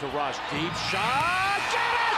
to 0.00 0.06
Rush. 0.08 0.36
Deep 0.50 0.72
shot. 0.90 1.58
Get 1.72 1.80
it! 1.80 2.16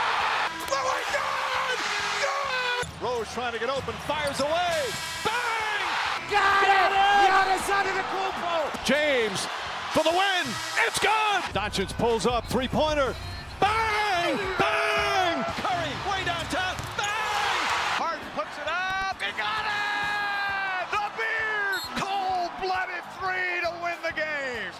Oh 0.69 0.85
my 0.85 1.01
God! 1.17 1.77
Good! 2.21 3.03
Rose 3.03 3.33
trying 3.33 3.53
to 3.53 3.59
get 3.59 3.69
open, 3.69 3.93
fires 4.05 4.39
away. 4.39 4.85
Bang! 5.25 5.81
Got 6.29 6.63
it! 6.63 6.91
Giannis 7.25 7.65
Antetokounmpo. 7.73 8.85
James 8.85 9.47
for 9.93 10.03
the 10.03 10.11
win. 10.11 10.53
It's 10.85 10.99
good. 10.99 11.41
Doncic 11.53 11.97
pulls 11.97 12.27
up 12.27 12.45
three-pointer. 12.45 13.15
Bang! 13.59 14.37
Bang! 14.59 14.80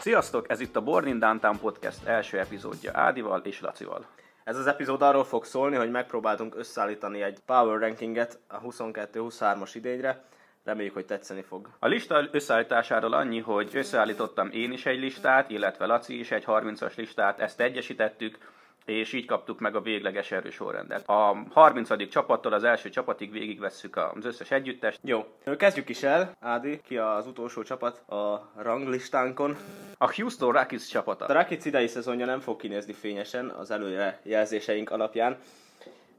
Sziasztok! 0.02 0.50
Ez 0.50 0.60
itt 0.60 0.76
a 0.76 0.82
Born 0.82 1.08
in 1.08 1.20
Downtown 1.20 1.60
Podcast 1.60 2.05
első 2.05 2.40
epizódja 2.40 2.92
Ádival 2.94 3.40
és 3.40 3.62
Lacival. 3.62 4.05
Ez 4.44 4.58
az 4.58 4.68
epizód 4.68 5.02
arról 5.02 5.23
fog 5.23 5.46
szólni, 5.46 5.76
hogy 5.76 5.92
megpróbáltunk 5.92 6.55
összeállítani 6.55 7.22
egy 7.22 7.40
power 7.46 7.80
rankinget 7.80 8.40
a 8.48 8.62
22-23-as 8.62 9.72
idényre. 9.73 10.23
Reméljük, 10.64 10.94
hogy 10.94 11.06
tetszeni 11.06 11.42
fog. 11.42 11.70
A 11.80 11.88
lista 11.88 12.28
összeállításáról 12.32 13.14
annyi, 13.14 13.40
hogy 13.40 13.70
összeállítottam 13.73 14.50
én 14.52 14.72
is 14.72 14.86
egy 14.86 15.00
listát, 15.00 15.50
illetve 15.50 15.86
Laci 15.86 16.20
is 16.20 16.31
egy 16.31 16.44
30-as 16.48 16.95
listát, 16.95 17.40
ezt 17.40 17.59
egyesítettük, 17.59 18.38
és 18.85 19.13
így 19.13 19.26
kaptuk 19.26 19.59
meg 19.59 19.76
a 19.76 19.81
végleges 19.81 20.31
erősorrendet. 20.31 21.09
A 21.09 21.44
30. 21.49 22.09
csapattól 22.09 22.53
az 22.53 22.63
első 22.63 22.89
csapatig 22.89 23.31
végigvesszük 23.31 23.95
az 23.95 24.26
összes 24.26 24.52
együttest. 24.52 24.99
Jó, 25.03 25.26
kezdjük 25.58 25.89
is 25.89 26.03
el. 26.03 26.35
Ádi, 26.39 26.81
ki 26.81 26.98
az 26.98 27.27
utolsó 27.27 27.63
csapat 27.63 28.09
a 28.09 28.52
ranglistánkon. 28.55 29.58
A 29.97 30.14
Houston 30.16 30.52
Rockets 30.52 30.88
csapata. 30.88 31.25
A 31.25 31.33
Rockets 31.33 31.66
idei 31.66 31.88
szezonja 31.88 32.25
nem 32.25 32.39
fog 32.39 32.59
kinézni 32.59 32.94
fényesen 32.94 33.50
az 33.50 33.72
előrejelzéseink 33.72 34.91
alapján, 34.91 35.38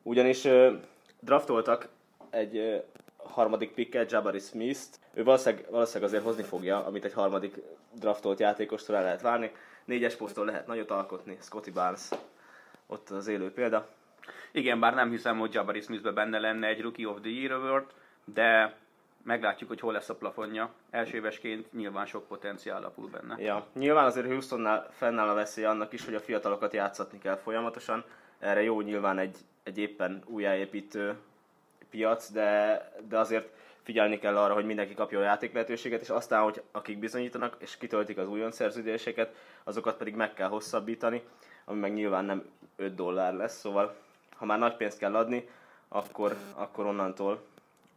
ugyanis 0.03 0.44
ö, 0.44 0.72
draftoltak 1.20 1.89
egy 2.31 2.56
ö, 2.56 2.77
harmadik 3.17 3.72
picket, 3.75 4.11
Jabari 4.11 4.39
Smith-t. 4.39 5.00
Ő 5.15 5.25
valószínűleg, 5.25 5.67
valószínűleg 5.70 6.09
azért 6.09 6.25
hozni 6.25 6.42
fogja, 6.42 6.84
amit 6.84 7.05
egy 7.05 7.12
harmadik 7.12 7.55
draftolt 7.94 8.41
játékostól 8.41 8.97
el 8.97 9.03
lehet 9.03 9.22
várni. 9.22 9.50
Négyes 9.84 10.15
poszton 10.15 10.47
lehet 10.47 10.67
nagyot 10.67 10.91
alkotni, 10.91 11.39
Scotty 11.41 11.70
Barnes 11.70 12.09
ott 12.93 13.11
az 13.11 13.27
élő 13.27 13.53
példa. 13.53 13.89
Igen, 14.51 14.81
bár 14.81 14.95
nem 14.95 15.11
hiszem, 15.11 15.39
hogy 15.39 15.55
Jabari 15.55 15.81
Smithbe 15.81 16.11
benne 16.11 16.39
lenne 16.39 16.67
egy 16.67 16.81
Rookie 16.81 17.09
of 17.09 17.21
the 17.21 17.31
Year 17.31 17.53
award, 17.53 17.87
de 18.25 18.77
meglátjuk, 19.25 19.69
hogy 19.69 19.81
hol 19.81 19.93
lesz 19.93 20.09
a 20.09 20.15
plafonja. 20.15 20.71
Első 20.91 21.17
évesként 21.17 21.73
nyilván 21.73 22.07
sok 22.07 22.27
potenciál 22.29 22.77
alapul 22.77 23.09
benne. 23.09 23.43
Ja, 23.43 23.67
nyilván 23.75 24.05
azért 24.05 24.27
Houstonnál 24.27 24.89
fennáll 24.93 25.29
a 25.29 25.34
veszély 25.34 25.65
annak 25.65 25.93
is, 25.93 26.05
hogy 26.05 26.15
a 26.15 26.21
fiatalokat 26.21 26.73
játszatni 26.73 27.19
kell 27.19 27.37
folyamatosan. 27.37 28.05
Erre 28.39 28.62
jó 28.62 28.81
nyilván 28.81 29.19
egy, 29.19 29.37
egy 29.62 29.79
éppen 29.79 30.23
újjáépítő 30.27 31.17
piac, 31.91 32.31
de, 32.31 32.81
de 33.09 33.19
azért 33.19 33.49
figyelni 33.83 34.19
kell 34.19 34.37
arra, 34.37 34.55
hogy 34.55 34.65
mindenki 34.65 34.95
kapja 34.95 35.19
a 35.19 35.23
játék 35.23 35.53
lehetőséget, 35.53 36.01
és 36.01 36.11
aztán, 36.11 36.43
hogy 36.43 36.62
akik 36.73 36.99
bizonyítanak 36.99 37.56
és 37.59 37.77
kitöltik 37.77 38.19
az 38.19 38.29
újon 38.29 38.51
szerződéseket, 38.51 39.34
azokat 39.65 39.97
pedig 39.97 40.15
meg 40.15 40.34
kell 40.34 40.49
hosszabbítani, 40.49 41.23
ami 41.73 41.81
meg 41.81 41.92
nyilván 41.92 42.25
nem 42.25 42.45
5 42.77 42.95
dollár 42.95 43.34
lesz, 43.34 43.59
szóval 43.59 43.95
ha 44.37 44.45
már 44.45 44.59
nagy 44.59 44.77
pénzt 44.77 44.98
kell 44.98 45.15
adni, 45.15 45.48
akkor, 45.89 46.37
akkor 46.55 46.87
onnantól 46.87 47.42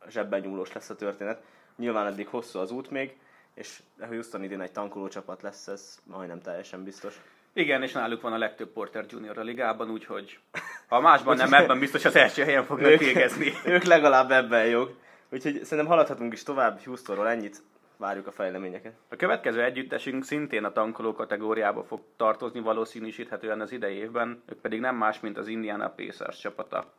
zsebben 0.10 0.40
nyúlós 0.40 0.74
lesz 0.74 0.90
a 0.90 0.96
történet. 0.96 1.42
Nyilván 1.76 2.08
eddig 2.08 2.28
hosszú 2.28 2.60
az 2.60 2.72
út 2.72 2.90
még, 2.90 3.18
és 3.54 3.82
Houston 4.00 4.44
idén 4.44 4.62
egy 4.62 4.72
tankoló 4.72 5.08
csapat 5.08 5.42
lesz, 5.42 5.68
ez 5.68 6.00
majdnem 6.04 6.42
teljesen 6.42 6.84
biztos. 6.84 7.22
Igen, 7.54 7.84
és 7.84 7.92
náluk 7.92 8.22
van 8.22 8.34
a 8.34 8.38
legtöbb 8.38 8.70
Porter 8.70 9.06
Junior 9.10 9.38
a 9.38 9.42
ligában, 9.42 9.90
úgyhogy 9.90 10.40
ha 10.88 11.00
másban 11.00 11.38
nem, 11.38 11.54
ebben 11.64 11.80
biztos 11.80 12.06
az 12.06 12.16
első 12.16 12.44
helyen 12.44 12.66
fognak 12.66 12.90
ők, 12.90 13.00
végezni. 13.00 13.54
ők 13.66 13.84
legalább 13.84 14.32
ebben 14.32 14.66
jók. 14.66 14.92
Úgyhogy 15.30 15.64
szerintem 15.64 15.94
haladhatunk 15.94 16.34
is 16.34 16.44
tovább 16.44 16.84
Houstonról 16.84 17.30
ennyit, 17.30 17.62
várjuk 17.98 18.28
a 18.28 18.32
fejleményeket. 18.32 18.94
A 19.10 19.16
következő 19.16 19.64
együttesünk 19.64 20.24
szintén 20.24 20.64
a 20.64 20.72
tankoló 20.72 21.14
kategóriába 21.14 21.84
fog 21.84 22.02
tartozni 22.18 22.60
valószínűsíthetően 22.60 23.62
az 23.62 23.72
idei 23.72 23.96
évben, 23.96 24.44
ők 24.46 24.60
pedig 24.60 24.80
nem 24.80 24.96
más, 24.96 25.20
mint 25.20 25.38
az 25.38 25.48
Indiana 25.48 25.90
Pacers 25.90 26.40
csapata. 26.40 26.94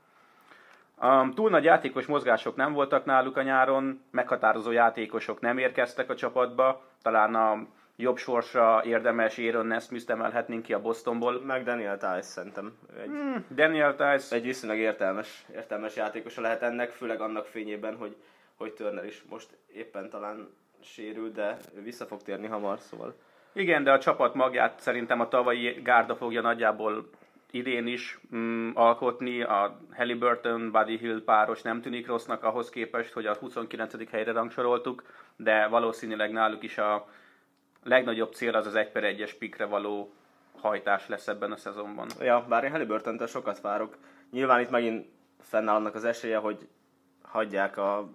Um, 1.03 1.35
túl 1.35 1.51
nagy 1.51 1.65
játékos 1.65 2.07
mozgások 2.07 2.57
nem 2.57 2.73
voltak 2.73 3.05
náluk 3.05 3.37
a 3.37 3.43
nyáron, 3.43 4.03
meghatározó 4.11 4.71
játékosok 4.71 5.41
nem 5.41 5.59
érkeztek 5.59 6.11
a 6.11 6.15
csapatba, 6.15 6.83
talán 7.03 7.35
a 7.35 7.67
jobb 7.97 8.17
sorsra 8.17 8.83
érdemes 8.85 9.39
Aaron 9.39 9.67
Nesmith 9.67 10.11
emelhetnénk 10.11 10.63
ki 10.63 10.73
a 10.73 10.81
Bostonból. 10.81 11.41
Meg 11.41 11.65
Daniel 11.65 11.99
Tice 11.99 12.23
szerintem. 12.23 12.79
Egy, 13.03 13.07
Hmm, 13.07 13.47
Daniel 13.51 13.95
Tice, 13.95 14.37
egy 14.37 14.45
viszonylag 14.45 14.79
értelmes, 14.79 15.47
értelmes 15.55 15.97
játékosa 15.97 16.41
lehet 16.41 16.63
ennek, 16.63 16.91
főleg 16.91 17.21
annak 17.21 17.47
fényében, 17.47 17.97
hogy, 17.97 18.17
hogy 18.55 18.73
Turner 18.73 19.05
is 19.05 19.25
most 19.29 19.59
éppen 19.73 20.11
talán 20.11 20.49
sérül, 20.87 21.33
de 21.33 21.57
vissza 21.83 22.07
fog 22.07 22.23
térni 22.23 22.47
hamar, 22.47 22.79
szóval 22.79 23.15
Igen, 23.53 23.85
de 23.85 23.93
a 23.93 23.99
csapat 23.99 24.35
magját 24.35 24.81
szerintem 24.81 25.21
a 25.21 25.29
tavalyi 25.29 25.81
gárda 25.83 26.17
fogja 26.17 26.41
nagyjából 26.41 27.11
idén 27.51 27.87
is 27.87 28.19
mm, 28.35 28.71
alkotni. 28.75 29.43
A 29.43 29.81
Halliburton, 29.93 30.71
Buddy 30.71 30.99
Hill 30.99 31.23
páros 31.25 31.63
nem 31.63 31.81
tűnik 31.81 32.07
rossznak 32.07 32.45
ahhoz 32.45 32.71
képest, 32.71 33.13
hogy 33.13 33.27
a 33.27 33.35
29. 33.35 34.11
helyre 34.11 34.33
rangsoroltuk, 34.33 35.03
de 35.37 35.67
valószínűleg 35.67 36.33
náluk 36.33 36.63
is 36.63 36.79
a 36.79 37.09
legnagyobb 37.83 38.33
cél 38.33 38.55
az 38.55 38.67
az 38.67 38.75
1 38.75 38.91
per 38.91 39.15
1-es 39.17 39.33
pikre 39.39 39.65
való 39.65 40.13
hajtás 40.61 41.09
lesz 41.09 41.29
ebben 41.29 41.53
a 41.53 41.57
szezonban. 41.57 42.07
Ja, 42.21 42.45
bár 42.49 42.65
én 42.65 42.71
halliburton 42.71 43.27
sokat 43.27 43.61
várok. 43.61 43.97
Nyilván 44.31 44.61
itt 44.61 44.71
megint 44.71 45.07
fennáll 45.41 45.75
annak 45.75 45.95
az 45.95 46.05
esélye, 46.05 46.37
hogy 46.37 46.69
hagyják 47.23 47.77
a, 47.77 48.09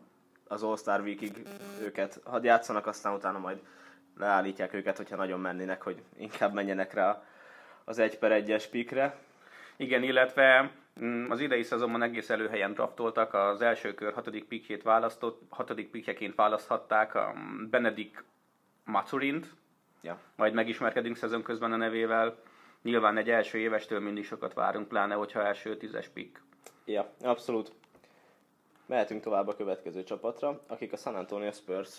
az 0.51 0.63
All-Star 0.63 1.01
Weekig 1.01 1.47
őket, 1.81 2.19
hadd 2.23 2.43
játszanak, 2.43 2.87
aztán 2.87 3.13
utána 3.13 3.39
majd 3.39 3.59
leállítják 4.17 4.73
őket, 4.73 4.97
hogyha 4.97 5.15
nagyon 5.15 5.39
mennének, 5.39 5.81
hogy 5.81 6.01
inkább 6.17 6.53
menjenek 6.53 6.93
rá 6.93 7.23
az 7.83 7.99
1 7.99 8.17
per 8.17 8.43
1-es 8.45 8.65
pikre. 8.71 9.17
Igen, 9.75 10.03
illetve 10.03 10.71
mm, 11.03 11.29
az 11.29 11.39
idei 11.39 11.63
szezonban 11.63 12.01
egész 12.01 12.29
előhelyen 12.29 12.73
draftoltak, 12.73 13.33
az 13.33 13.61
első 13.61 13.93
kör 13.93 14.13
hatodik 14.13 14.45
pikjét 14.45 14.83
választott, 14.83 15.41
hatodik 15.49 15.89
pikjeként 15.89 16.35
választhatták 16.35 17.15
a 17.15 17.33
Benedik 17.69 18.23
Maturint, 18.85 19.53
Ja. 20.03 20.19
majd 20.35 20.53
megismerkedünk 20.53 21.15
szezon 21.15 21.43
közben 21.43 21.71
a 21.71 21.75
nevével. 21.75 22.37
Nyilván 22.81 23.17
egy 23.17 23.29
első 23.29 23.57
évestől 23.57 23.99
mindig 23.99 24.25
sokat 24.25 24.53
várunk, 24.53 24.87
pláne 24.87 25.13
hogyha 25.13 25.45
első 25.45 25.77
tízes 25.77 26.07
pick. 26.07 26.41
Ja, 26.85 27.13
abszolút. 27.19 27.71
Mehetünk 28.91 29.21
tovább 29.21 29.47
a 29.47 29.55
következő 29.55 30.03
csapatra, 30.03 30.59
akik 30.67 30.93
a 30.93 30.97
San 30.97 31.15
Antonio 31.15 31.51
Spurs 31.51 31.89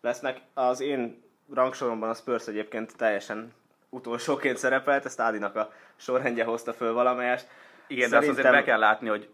lesznek. 0.00 0.40
Az 0.54 0.80
én 0.80 1.22
rangsoromban 1.54 2.08
a 2.08 2.14
Spurs 2.14 2.46
egyébként 2.46 2.96
teljesen 2.96 3.52
utolsóként 3.88 4.56
szerepelt, 4.56 5.04
ezt 5.04 5.20
Ádinak 5.20 5.56
a 5.56 5.72
sorrendje 5.96 6.44
hozta 6.44 6.72
föl 6.72 6.92
valamelyest. 6.92 7.48
Igen, 7.86 8.10
de 8.10 8.16
azt 8.16 8.28
azért 8.28 8.50
be 8.50 8.62
kell 8.62 8.78
látni, 8.78 9.08
hogy 9.08 9.28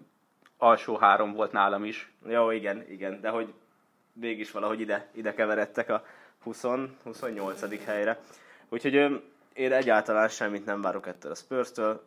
alsó 0.57 0.97
három 0.97 1.33
volt 1.33 1.53
nálam 1.53 1.85
is. 1.85 2.13
Jó, 2.27 2.51
igen, 2.51 2.85
igen, 2.91 3.21
de 3.21 3.29
hogy 3.29 3.53
mégis 4.13 4.51
valahogy 4.51 4.81
ide, 4.81 5.09
ide 5.13 5.35
keveredtek 5.35 5.91
a 5.91 6.05
20, 6.43 6.63
28. 7.03 7.85
helyre. 7.85 8.21
Úgyhogy 8.69 8.95
én 9.53 9.73
egyáltalán 9.73 10.29
semmit 10.29 10.65
nem 10.65 10.81
várok 10.81 11.07
ettől 11.07 11.33
a 11.33 11.35
Spurs-től. 11.35 12.03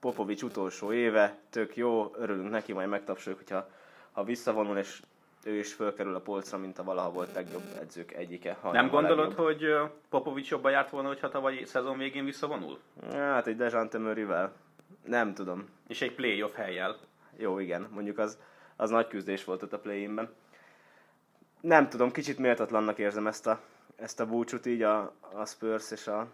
Popovics 0.00 0.42
utolsó 0.42 0.92
éve, 0.92 1.36
tök 1.50 1.76
jó, 1.76 2.14
örülünk 2.18 2.50
neki, 2.50 2.72
majd 2.72 2.88
megtapsoljuk, 2.88 3.40
hogyha 3.40 3.68
ha 4.12 4.24
visszavonul, 4.24 4.78
és 4.78 5.00
ő 5.44 5.58
is 5.58 5.72
fölkerül 5.72 6.14
a 6.14 6.20
polcra, 6.20 6.58
mint 6.58 6.78
a 6.78 6.84
valaha 6.84 7.10
volt 7.10 7.34
legjobb 7.34 7.62
edzők 7.80 8.12
egyike. 8.12 8.56
ha 8.60 8.72
Nem 8.72 8.88
gondolod, 8.88 9.34
hogy 9.34 9.76
Popovics 10.08 10.50
jobban 10.50 10.70
járt 10.70 10.90
volna, 10.90 11.08
hogyha 11.08 11.28
tavalyi 11.28 11.64
szezon 11.64 11.98
végén 11.98 12.24
visszavonul? 12.24 12.78
Hát 13.10 13.46
egy 13.46 13.56
Dejante 13.56 13.98
Murrayvel. 13.98 14.52
Nem 15.04 15.34
tudom. 15.34 15.68
És 15.88 16.02
egy 16.02 16.14
playoff 16.14 16.54
helyjel. 16.54 16.96
Jó, 17.36 17.58
igen, 17.58 17.88
mondjuk 17.90 18.18
az, 18.18 18.38
az 18.76 18.90
nagy 18.90 19.08
küzdés 19.08 19.44
volt 19.44 19.62
ott 19.62 19.72
a 19.72 19.78
play-inben. 19.78 20.34
Nem 21.60 21.88
tudom, 21.88 22.10
kicsit 22.10 22.38
méltatlannak 22.38 22.98
érzem 22.98 23.26
ezt 23.26 23.46
a, 23.46 23.60
ezt 23.96 24.20
a 24.20 24.26
búcsút 24.26 24.66
így 24.66 24.82
a, 24.82 25.12
a 25.32 25.46
Spurs 25.46 25.90
és 25.90 26.06
a, 26.06 26.26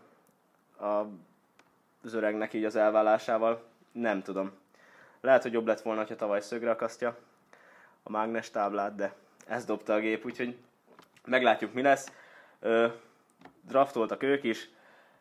a, 0.84 1.06
az 2.04 2.14
öregnek 2.14 2.52
így 2.52 2.64
az 2.64 2.76
elvállásával. 2.76 3.62
Nem 3.92 4.22
tudom. 4.22 4.52
Lehet, 5.20 5.42
hogy 5.42 5.52
jobb 5.52 5.66
lett 5.66 5.80
volna, 5.80 6.04
ha 6.06 6.16
tavaly 6.16 6.40
szögre 6.40 6.70
akasztja 6.70 7.16
a 8.06 8.10
mágnes 8.10 8.50
táblát, 8.50 8.94
de 8.94 9.14
ez 9.46 9.64
dobta 9.64 9.94
a 9.94 9.98
gép, 9.98 10.24
úgyhogy 10.24 10.56
meglátjuk 11.24 11.72
mi 11.72 11.82
lesz. 11.82 12.12
Ö, 12.60 12.86
draftoltak 13.62 14.22
ők 14.22 14.42
is. 14.42 14.68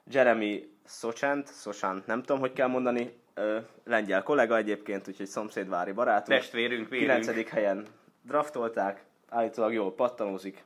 Jeremy 0.03 0.71
Sochant, 0.87 1.49
Sochant, 1.61 2.05
nem 2.05 2.19
tudom, 2.19 2.39
hogy 2.39 2.53
kell 2.53 2.67
mondani, 2.67 3.19
ö, 3.33 3.59
lengyel 3.83 4.23
kollega 4.23 4.57
egyébként, 4.57 5.07
úgyhogy 5.07 5.25
szomszédvári 5.25 5.91
barátunk. 5.91 6.39
Testvérünk, 6.39 6.89
vérünk. 6.89 7.21
9. 7.21 7.49
helyen 7.49 7.85
draftolták, 8.21 9.03
állítólag 9.29 9.73
jól 9.73 9.93
pattanózik, 9.93 10.63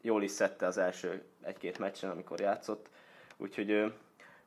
jól 0.00 0.22
is 0.22 0.30
szedte 0.30 0.66
az 0.66 0.78
első 0.78 1.22
egy-két 1.42 1.78
meccsen, 1.78 2.10
amikor 2.10 2.40
játszott, 2.40 2.88
úgyhogy 3.36 3.70
ö, 3.70 3.86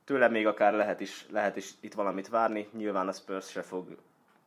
tőle 0.03 0.27
még 0.27 0.47
akár 0.47 0.73
lehet 0.73 0.99
is, 0.99 1.25
lehet 1.29 1.55
is 1.55 1.71
itt 1.79 1.93
valamit 1.93 2.29
várni. 2.29 2.67
Nyilván 2.71 3.07
a 3.07 3.11
Spurs 3.13 3.49
se 3.49 3.61
fog 3.61 3.97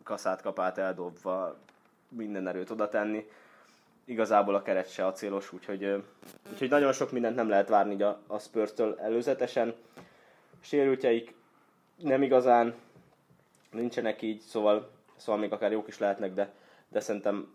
kaszát 0.03 0.43
kapát 0.43 0.79
eldobva 0.79 1.57
minden 2.09 2.49
erőt 2.49 2.71
oda 2.71 2.89
tenni. 2.89 3.29
Igazából 4.05 4.55
a 4.55 4.63
keret 4.63 4.91
se 4.91 5.07
acélos, 5.07 5.53
úgyhogy, 5.53 6.05
úgyhogy 6.51 6.69
nagyon 6.69 6.93
sok 6.93 7.13
mindent 7.13 7.37
nem 7.37 7.49
lehet 7.49 7.69
várni 7.69 8.03
a, 8.03 8.21
a 8.27 8.39
Spurs-től 8.39 8.99
előzetesen. 8.99 9.75
Sérültjeik 10.61 11.35
nem 11.97 12.23
igazán 12.23 12.75
nincsenek 13.71 14.23
így, 14.23 14.41
szóval, 14.41 14.91
szóval 15.17 15.41
még 15.41 15.53
akár 15.53 15.73
jók 15.73 15.89
is 15.89 15.99
lehetnek, 15.99 16.33
de, 16.33 16.53
de 16.89 17.01
szerintem 17.01 17.55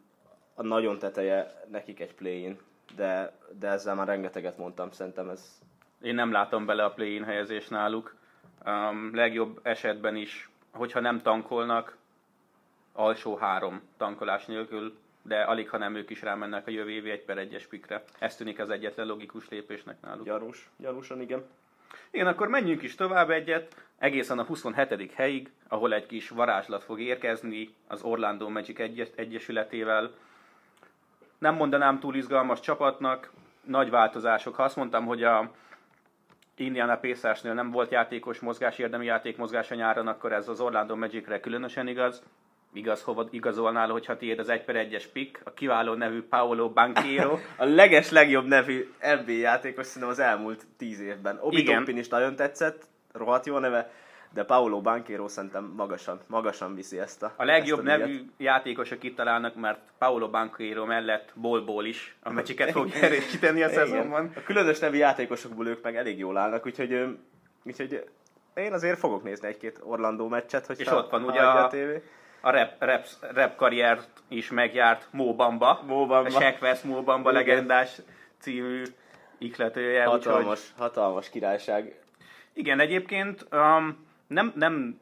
a 0.56 0.64
nagyon 0.64 1.00
teteje 1.00 1.64
nekik 1.68 2.00
egy 2.00 2.14
play-in, 2.14 2.60
de, 2.96 3.34
de 3.60 3.68
ezzel 3.68 3.96
már 3.96 4.08
rengeteget 4.08 4.58
mondtam, 4.58 4.92
szerintem 4.92 5.30
ez... 5.30 5.60
Én 6.02 6.16
nem 6.16 6.32
látom 6.32 6.66
bele 6.66 6.84
a 6.84 6.92
play-in 6.94 7.24
helyezés 7.24 7.68
náluk. 7.68 8.16
Um, 8.66 9.16
legjobb 9.16 9.60
esetben 9.64 10.16
is, 10.16 10.50
hogyha 10.72 11.00
nem 11.00 11.22
tankolnak, 11.22 11.98
alsó 12.94 13.36
három 13.36 13.82
tankolás 13.98 14.46
nélkül, 14.46 14.98
de 15.22 15.42
alig, 15.42 15.70
ha 15.70 15.78
nem 15.78 15.96
ők 15.96 16.10
is 16.10 16.22
rámennek 16.22 16.68
a 16.68 16.72
jövő 16.72 16.90
évi 16.90 17.10
egy 17.10 17.24
per 17.24 17.38
egyes 17.38 17.66
pikre. 17.66 18.04
Ez 18.20 18.36
tűnik 18.36 18.60
az 18.60 18.70
egyetlen 18.70 19.08
logikus 19.08 19.50
lépésnek 19.50 20.02
náluk. 20.02 20.26
Gyanús, 20.26 20.70
gyanúsan 20.78 21.22
igen. 21.22 21.44
Igen, 22.12 22.28
akkor 22.28 22.48
menjünk 22.48 22.82
is 22.82 22.96
tovább 22.96 23.30
egyet, 23.30 23.76
egészen 23.98 24.40
a 24.40 24.44
27. 24.44 25.12
helyig, 25.14 25.52
ahol 25.68 25.94
egy 25.94 26.06
kis 26.06 26.30
varázslat 26.30 26.84
fog 26.84 27.00
érkezni 27.00 27.76
az 27.88 28.02
Orlando 28.02 28.50
Magic 28.50 28.80
egyes- 28.80 29.14
Egyesületével. 29.16 30.12
Nem 31.38 31.56
mondanám 31.56 32.00
túl 32.00 32.16
izgalmas 32.16 32.60
csapatnak, 32.60 33.32
nagy 33.64 33.90
változások. 33.90 34.56
Ha 34.56 34.64
azt 34.64 34.76
mondtam, 34.76 35.06
hogy 35.06 35.24
a 35.24 35.52
Indiana 36.56 36.98
Pacersnél 36.98 37.54
nem 37.54 37.72
volt 37.72 37.92
játékos 37.92 38.40
mozgás, 38.40 38.78
érdemi 38.78 39.06
játék 39.06 39.38
mozgás 39.38 39.72
a 39.72 39.76
nyáron, 39.76 40.08
akkor 40.08 40.34
ez 40.34 40.48
az 40.48 40.60
Orlando 40.60 40.96
Magicre 40.96 41.40
különösen 41.40 41.88
igaz. 41.88 42.24
Igaz, 42.74 43.02
hova 43.04 43.28
igazolnál, 43.32 43.90
hogyha 43.90 44.18
tiéd 44.18 44.40
az 44.40 44.50
1 44.50 44.64
per 44.64 44.88
1-es 44.90 45.04
pick, 45.14 45.42
a 45.44 45.54
kiváló 45.54 45.94
nevű 45.94 46.22
Paolo 46.22 46.70
Banquero. 46.70 47.38
A 47.58 47.66
leges 47.66 48.10
legjobb 48.10 48.46
nevű 48.48 48.94
NBA 49.00 49.32
játékos 49.32 49.86
szerintem 49.86 50.10
az 50.10 50.20
elmúlt 50.20 50.66
tíz 50.78 51.00
évben. 51.00 51.38
Obi 51.42 51.58
Igen. 51.58 51.78
Toppin 51.78 51.98
is 51.98 52.08
nagyon 52.08 52.36
tetszett, 52.36 52.84
rohadt 53.14 53.46
jó 53.46 53.58
neve, 53.58 53.92
de 54.34 54.44
Paolo 54.44 54.82
Banquero 54.82 55.28
szerintem 55.28 55.74
magasan, 55.76 56.20
magasan 56.28 56.76
viszi 56.76 57.00
ezt 57.00 57.24
a 57.24 57.34
A 57.38 57.44
legjobb 57.44 57.80
a 57.80 57.82
nevű 57.82 58.22
játékosok 58.38 59.04
itt 59.04 59.16
találnak, 59.16 59.56
mert 59.56 59.80
Paolo 59.98 60.30
Banquero 60.30 60.86
mellett 60.86 61.32
Bolból 61.36 61.86
is 61.86 62.16
a 62.24 62.32
mecsiket 62.32 62.72
fog 62.72 62.90
erősíteni 63.02 63.64
a 63.64 63.70
szezonban. 63.70 64.32
A 64.36 64.42
különös 64.44 64.80
nevű 64.80 64.98
játékosokból 64.98 65.68
ők 65.68 65.84
meg 65.84 65.96
elég 65.96 66.18
jól 66.18 66.38
állnak, 66.38 66.66
úgyhogy, 66.66 67.18
úgyhogy 67.64 68.04
én 68.56 68.74
azért 68.74 69.00
fogok 69.00 69.24
nézni 69.24 69.48
egy-két 69.48 69.80
Orlandó 69.84 70.28
meccset, 70.28 70.66
hogy 70.66 70.80
És 70.80 70.88
ott 70.88 71.10
van 71.10 71.24
ugye 71.24 71.42
a- 71.42 71.66
A 71.66 71.70
rap, 72.42 72.72
rap, 72.80 73.06
rap 73.34 73.56
karriert 73.56 74.10
is 74.28 74.50
megjárt 74.50 75.08
Mo 75.12 75.34
Bamba, 75.36 75.84
Mo 75.88 76.06
Bamba. 76.06 76.28
a 76.38 76.42
Shaq 76.42 76.58
West 76.62 76.84
Mo 76.84 77.04
Bamba 77.04 77.32
Igen. 77.32 77.44
legendás 77.44 77.90
című 78.40 78.84
ikletője. 79.38 80.06
úgyhogy- 80.10 80.24
Hatalmas, 80.26 80.74
hatalmas 80.78 81.30
királyság. 81.30 82.00
Igen, 82.54 82.80
egyébként 82.80 83.46
um, 83.52 84.06
nem, 84.28 84.52
nem, 84.56 85.00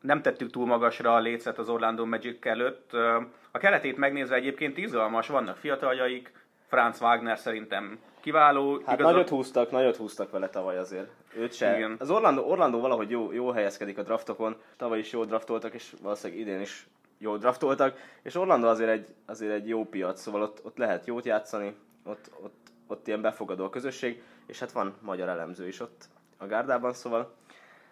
nem 0.00 0.22
tettük 0.22 0.50
túl 0.50 0.66
magasra 0.66 1.14
a 1.14 1.18
lécet 1.18 1.58
az 1.58 1.68
Orlando 1.68 2.04
Magic 2.06 2.46
előtt. 2.46 2.90
Um, 2.92 3.32
A 3.50 3.58
keretét 3.58 3.96
megnézve 3.96 4.34
egyébként 4.34 4.78
izgalmas, 4.78 5.26
vannak 5.26 5.56
fiataljaik, 5.56 6.32
Franz 6.68 7.00
Wagner 7.00 7.38
szerintem 7.38 7.98
kiváló. 8.26 8.82
Hát 8.84 8.94
igazol- 8.94 9.12
nagyot 9.12 9.28
húztak, 9.28 9.70
nagyot 9.70 9.96
húztak 9.96 10.30
vele 10.30 10.48
tavaly 10.48 10.78
azért. 10.78 11.10
Őt 11.36 11.52
se. 11.52 11.76
Igen. 11.76 11.96
Az 11.98 12.10
Orlando, 12.10 12.42
Orlando 12.42 12.80
valahogy 12.80 13.10
jó, 13.10 13.32
jó 13.32 13.50
helyezkedik 13.50 13.98
a 13.98 14.02
draftokon. 14.02 14.56
Tavaly 14.76 14.98
is 14.98 15.12
jól 15.12 15.24
draftoltak, 15.24 15.74
és 15.74 15.94
valószínűleg 16.02 16.42
idén 16.42 16.60
is 16.60 16.86
jól 17.18 17.38
draftoltak. 17.38 17.98
És 18.22 18.34
Orlando 18.34 18.68
azért 18.68 18.90
egy, 18.90 19.14
azért 19.26 19.52
egy 19.52 19.68
jó 19.68 19.84
piac, 19.84 20.20
szóval 20.20 20.42
ott, 20.42 20.60
ott 20.64 20.76
lehet 20.76 21.06
jót 21.06 21.24
játszani, 21.24 21.76
ott, 22.04 22.30
ott, 22.42 22.68
ott 22.86 23.06
ilyen 23.06 23.20
befogadó 23.20 23.64
a 23.64 23.70
közösség, 23.70 24.22
és 24.46 24.58
hát 24.58 24.72
van 24.72 24.94
magyar 25.00 25.28
elemző 25.28 25.66
is 25.66 25.80
ott 25.80 26.04
a 26.36 26.46
gárdában, 26.46 26.92
szóval 26.92 27.32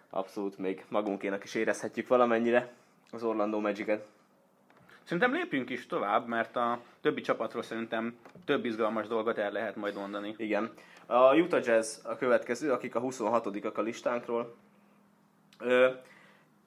abszolút 0.09 0.57
még 0.57 0.85
magunkénak 0.89 1.43
is 1.43 1.55
érezhetjük 1.55 2.07
valamennyire 2.07 2.73
az 3.11 3.23
Orlando 3.23 3.59
Magic-et. 3.59 4.07
Szerintem 5.05 5.33
lépjünk 5.33 5.69
is 5.69 5.85
tovább, 5.85 6.27
mert 6.27 6.55
a 6.55 6.79
többi 7.01 7.21
csapatról 7.21 7.63
szerintem 7.63 8.15
több 8.45 8.65
izgalmas 8.65 9.07
dolgot 9.07 9.37
el 9.37 9.51
lehet 9.51 9.75
majd 9.75 9.95
mondani. 9.95 10.33
Igen. 10.37 10.71
A 11.05 11.35
Utah 11.35 11.65
Jazz 11.65 11.97
a 12.03 12.15
következő, 12.15 12.71
akik 12.71 12.95
a 12.95 13.01
26-ak 13.01 13.73
a 13.73 13.81
listánkról. 13.81 14.55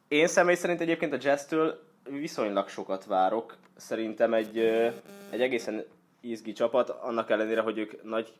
Én 0.08 0.26
személy 0.26 0.54
szerint 0.54 0.80
egyébként 0.80 1.12
a 1.12 1.18
Jazz-től 1.20 1.82
viszonylag 2.10 2.68
sokat 2.68 3.04
várok. 3.04 3.56
Szerintem 3.76 4.34
egy, 4.34 4.58
egy 5.30 5.40
egészen 5.40 5.84
izgi 6.20 6.52
csapat, 6.52 6.90
annak 6.90 7.30
ellenére, 7.30 7.60
hogy 7.60 7.78
ők 7.78 8.02
nagy 8.02 8.32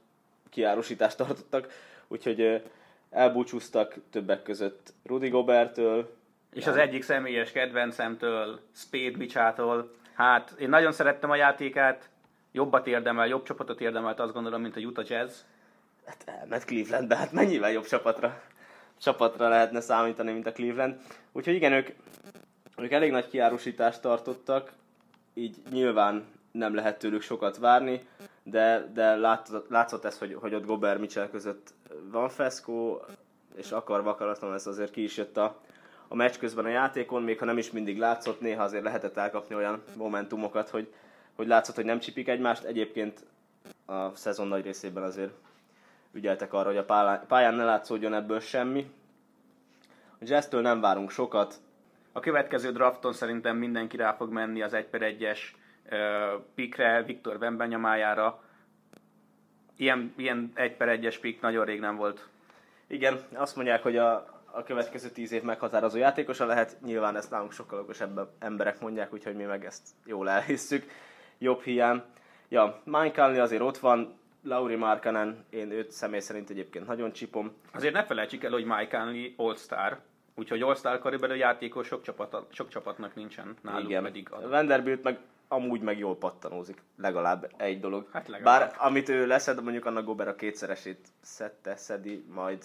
kiárusítást 0.50 1.16
tartottak, 1.16 1.68
úgyhogy 2.08 2.62
elbúcsúztak 3.10 3.94
többek 4.10 4.42
között 4.42 4.92
Rudy 5.04 5.28
Gobertől, 5.28 6.16
És 6.52 6.66
az 6.66 6.76
egyik 6.76 7.02
személyes 7.02 7.52
kedvencemtől, 7.52 8.60
Spade 8.74 9.16
Bicsától, 9.16 9.94
hát 10.14 10.54
én 10.58 10.68
nagyon 10.68 10.92
szerettem 10.92 11.30
a 11.30 11.36
játékát, 11.36 12.08
jobbat 12.52 12.86
érdemel, 12.86 13.26
jobb 13.26 13.44
csapatot 13.44 13.80
érdemelt 13.80 14.20
azt 14.20 14.32
gondolom, 14.32 14.60
mint 14.60 14.76
a 14.76 14.80
Utah 14.80 15.08
Jazz. 15.08 15.40
Hát 16.06 16.22
elment 16.40 16.64
Clevelandbe, 16.64 17.16
hát 17.16 17.32
mennyivel 17.32 17.70
jobb 17.70 17.86
csapatra, 17.86 18.42
csapatra 19.00 19.48
lehetne 19.48 19.80
számítani, 19.80 20.32
mint 20.32 20.46
a 20.46 20.52
Cleveland. 20.52 21.00
Úgyhogy 21.32 21.54
igen, 21.54 21.72
ők, 21.72 21.88
ők 22.76 22.92
elég 22.92 23.10
nagy 23.10 23.28
kiárusítást 23.28 24.00
tartottak, 24.00 24.72
így 25.34 25.56
nyilván 25.70 26.26
nem 26.50 26.74
lehet 26.74 26.98
tőlük 26.98 27.22
sokat 27.22 27.58
várni, 27.58 28.06
de, 28.42 28.90
de 28.94 29.16
látszott, 29.16 29.68
látszott 29.68 30.04
ez, 30.04 30.18
hogy, 30.18 30.34
hogy 30.34 30.54
ott 30.54 30.66
Gobert 30.66 31.00
Mitchell 31.00 31.30
között 31.30 31.74
van 32.10 32.28
feszkó, 32.28 33.04
és 33.56 33.70
akarva 33.70 34.10
akaratlan 34.10 34.54
ez 34.54 34.66
azért 34.66 34.90
ki 34.90 35.02
is 35.02 35.16
jött 35.16 35.36
a, 35.36 35.60
a 36.08 36.14
meccs 36.14 36.36
közben 36.38 36.64
a 36.64 36.68
játékon, 36.68 37.22
még 37.22 37.38
ha 37.38 37.44
nem 37.44 37.58
is 37.58 37.70
mindig 37.70 37.98
látszott, 37.98 38.40
néha 38.40 38.62
azért 38.62 38.84
lehetett 38.84 39.16
elkapni 39.16 39.54
olyan 39.54 39.82
momentumokat, 39.96 40.68
hogy, 40.68 40.92
hogy 41.36 41.46
látszott, 41.46 41.74
hogy 41.74 41.84
nem 41.84 41.98
csipik 41.98 42.28
egymást. 42.28 42.64
Egyébként 42.64 43.24
a 43.86 44.14
szezon 44.14 44.48
nagy 44.48 44.64
részében 44.64 45.02
azért 45.02 45.32
ügyeltek 46.12 46.52
arra, 46.52 46.68
hogy 46.68 46.76
a 46.76 47.24
pályán, 47.26 47.54
ne 47.54 47.64
látszódjon 47.64 48.14
ebből 48.14 48.40
semmi. 48.40 48.90
A 50.12 50.24
Jazz-től 50.24 50.60
nem 50.60 50.80
várunk 50.80 51.10
sokat, 51.10 51.60
A 52.12 52.20
következő 52.20 52.72
drafton 52.72 53.12
szerintem 53.12 53.56
mindenki 53.56 53.96
rá 53.96 54.12
fog 54.12 54.32
menni 54.32 54.62
az 54.62 54.72
1 54.72 54.84
per 54.84 55.00
1-es 55.04 55.38
pikre, 56.54 57.02
Viktor 57.02 57.36
Wembenyamájára. 57.40 58.42
Ilyen, 59.76 60.12
ilyen 60.16 60.52
1 60.54 60.76
per 60.76 60.98
1-es 61.00 61.16
pik 61.20 61.40
nagyon 61.40 61.64
rég 61.64 61.80
nem 61.80 61.96
volt. 61.96 62.28
Igen, 62.86 63.20
azt 63.32 63.56
mondják, 63.56 63.82
hogy 63.82 63.96
a, 63.96 64.37
a 64.50 64.62
következő 64.62 65.08
tíz 65.08 65.32
év 65.32 65.42
meghatározó 65.42 65.98
játékosa 65.98 66.46
lehet. 66.46 66.76
Nyilván 66.84 67.16
ezt 67.16 67.30
nálunk 67.30 67.52
sokkal 67.52 67.78
okosabb 67.78 68.28
emberek 68.38 68.80
mondják, 68.80 69.12
úgyhogy 69.12 69.34
mi 69.36 69.44
meg 69.44 69.64
ezt 69.64 69.88
jól 70.04 70.30
elhisszük. 70.30 70.90
Jobb 71.38 71.62
hiány. 71.62 72.02
Ja, 72.48 72.80
Mike 72.84 73.22
Conley 73.22 73.40
azért 73.40 73.62
ott 73.62 73.78
van, 73.78 74.18
Lauri 74.42 74.74
Markkanen, 74.74 75.44
én 75.50 75.70
őt 75.70 75.90
személy 75.90 76.20
szerint 76.20 76.50
egyébként 76.50 76.86
nagyon 76.86 77.12
csipom. 77.12 77.52
Azért 77.72 77.94
ne 77.94 78.04
felejtsük 78.04 78.44
el, 78.44 78.50
hogy 78.50 78.64
Mike 78.64 78.98
Conley 78.98 79.32
All-Star, 79.36 80.00
úgyhogy 80.34 80.62
All-Star 80.62 80.98
karibelő 80.98 81.36
játékos 81.36 81.86
sok, 81.86 82.02
csapat, 82.02 82.46
sok 82.50 82.68
csapatnak 82.68 83.14
nincsen, 83.14 83.56
náluk 83.62 83.88
Igen. 83.88 84.02
pedig 84.02 84.28
ad. 84.30 84.48
Vanderbilt 84.48 85.02
meg 85.02 85.18
amúgy 85.48 85.80
meg 85.80 85.98
jól 85.98 86.16
pattanózik. 86.16 86.82
Legalább 86.96 87.50
egy 87.56 87.80
dolog. 87.80 88.08
Hát 88.12 88.28
legalább. 88.28 88.60
Bár 88.60 88.74
amit 88.78 89.08
ő 89.08 89.26
leszed, 89.26 89.62
mondjuk 89.62 89.84
annak 89.84 90.04
Gober 90.04 90.28
a 90.28 90.34
kétszeresét 90.34 91.08
szedte, 91.20 91.76
szedi 91.76 92.24
majd 92.34 92.64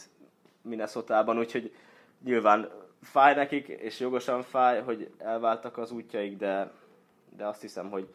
Minnesota-ban, 0.63 1.37
úgyhogy 1.37 1.75
nyilván 2.23 2.69
fáj 3.01 3.35
nekik, 3.35 3.67
és 3.67 3.99
jogosan 3.99 4.41
fáj, 4.41 4.81
hogy 4.81 5.11
elváltak 5.17 5.77
az 5.77 5.91
útjaik, 5.91 6.37
de, 6.37 6.71
de 7.37 7.45
azt 7.45 7.61
hiszem, 7.61 7.89
hogy 7.89 8.07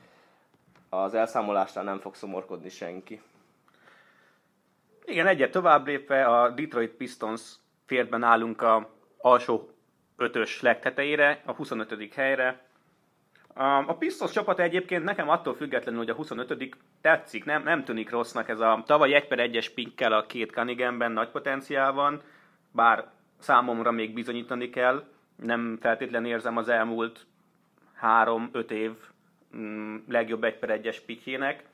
az 0.88 1.14
elszámolásnál 1.14 1.84
nem 1.84 1.98
fog 1.98 2.14
szomorkodni 2.14 2.68
senki. 2.68 3.20
Igen, 5.04 5.26
egyet 5.26 5.50
tovább 5.50 5.86
lépve 5.86 6.24
a 6.24 6.50
Detroit 6.50 6.90
Pistons 6.90 7.54
fért 7.86 8.08
be 8.08 8.16
nálunk 8.16 8.62
a 8.62 8.90
alsó 9.18 9.70
ötös 10.16 10.60
legtetejére, 10.60 11.42
a 11.44 11.52
25. 11.52 12.14
helyre. 12.14 12.66
A 13.86 13.94
Pistons 13.94 14.30
csapat 14.32 14.60
egyébként 14.60 15.04
nekem 15.04 15.28
attól 15.28 15.54
függetlenül, 15.54 16.00
hogy 16.00 16.10
a 16.10 16.14
25 16.14 16.76
tetszik, 17.00 17.44
nem, 17.44 17.62
nem 17.62 17.84
tűnik 17.84 18.10
rossznak 18.10 18.48
ez 18.48 18.60
a 18.60 18.82
tavaly 18.86 19.14
1 19.14 19.26
per 19.26 19.50
1-es 19.50 19.68
pinkkel 19.74 20.12
a 20.12 20.26
két 20.26 20.50
Cunningham-ben 20.50 21.12
nagy 21.12 21.28
potenciál 21.28 21.92
van, 21.92 22.22
bár 22.70 23.10
számomra 23.38 23.90
még 23.90 24.12
bizonyítani 24.14 24.70
kell, 24.70 25.04
nem 25.36 25.78
feltétlenül 25.80 26.28
érzem 26.28 26.56
az 26.56 26.68
elmúlt 26.68 27.26
3-5 28.02 28.70
év 28.70 28.92
mm, 29.56 29.96
legjobb 30.08 30.44
1 30.44 30.58
per 30.58 30.80
1-es 30.82 30.98
pikjének, 31.06 31.64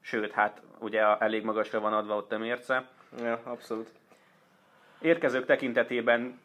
sőt, 0.00 0.32
hát 0.32 0.62
ugye 0.78 1.18
elég 1.18 1.44
magasra 1.44 1.80
van 1.80 1.92
adva 1.92 2.16
ott 2.16 2.32
a 2.32 2.38
mérce. 2.38 2.88
Ja, 3.22 3.40
abszolút. 3.44 3.90
Érkezők 5.00 5.46
tekintetében 5.46 6.40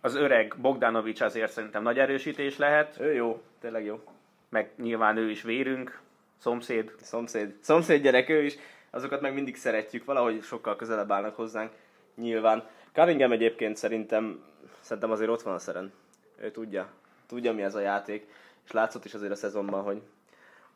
az 0.00 0.14
öreg 0.14 0.54
Bogdanovics 0.60 1.20
azért 1.20 1.52
szerintem 1.52 1.82
nagy 1.82 1.98
erősítés 1.98 2.56
lehet, 2.56 3.00
Ő 3.00 3.12
jó, 3.12 3.42
tényleg 3.60 3.84
jó. 3.84 4.00
meg 4.48 4.70
nyilván 4.76 5.16
ő 5.16 5.30
is 5.30 5.42
vérünk, 5.42 6.00
szomszéd. 6.38 6.94
Szomszéd, 7.00 7.54
szomszéd 7.60 8.02
gyerek 8.02 8.28
ő 8.28 8.42
is, 8.42 8.56
azokat 8.90 9.20
meg 9.20 9.34
mindig 9.34 9.56
szeretjük, 9.56 10.04
valahogy 10.04 10.42
sokkal 10.42 10.76
közelebb 10.76 11.12
állnak 11.12 11.36
hozzánk, 11.36 11.72
nyilván. 12.14 12.68
Cunningham 12.98 13.32
egyébként 13.32 13.76
szerintem, 13.76 14.44
szerintem 14.80 15.10
azért 15.10 15.30
ott 15.30 15.42
van 15.42 15.54
a 15.54 15.58
szeren. 15.58 15.92
Ő 16.40 16.50
tudja, 16.50 16.88
tudja 17.26 17.52
mi 17.52 17.62
ez 17.62 17.74
a 17.74 17.80
játék, 17.80 18.26
és 18.64 18.70
látszott 18.70 19.04
is 19.04 19.14
azért 19.14 19.32
a 19.32 19.34
szezonban, 19.34 19.82
hogy, 19.82 20.02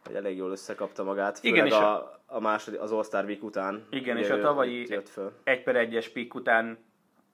hogy 0.07 0.15
elég 0.15 0.37
jól 0.37 0.51
összekapta 0.51 1.05
magát, 1.05 1.39
főleg 1.39 1.57
Igen, 1.57 1.67
és 1.67 1.73
a- 1.73 2.21
a, 2.27 2.41
második, 2.41 2.81
az 2.81 2.93
All-Star 2.93 3.25
Week 3.25 3.43
után. 3.43 3.87
Igen, 3.91 4.17
és 4.17 4.31
a 4.31 4.41
tavalyi 4.41 4.81
itt 4.81 4.89
jött 4.89 5.09
föl. 5.09 5.33
1 5.45 5.63
per 5.63 5.89
1-es 5.89 6.07
pick 6.13 6.35
után 6.35 6.79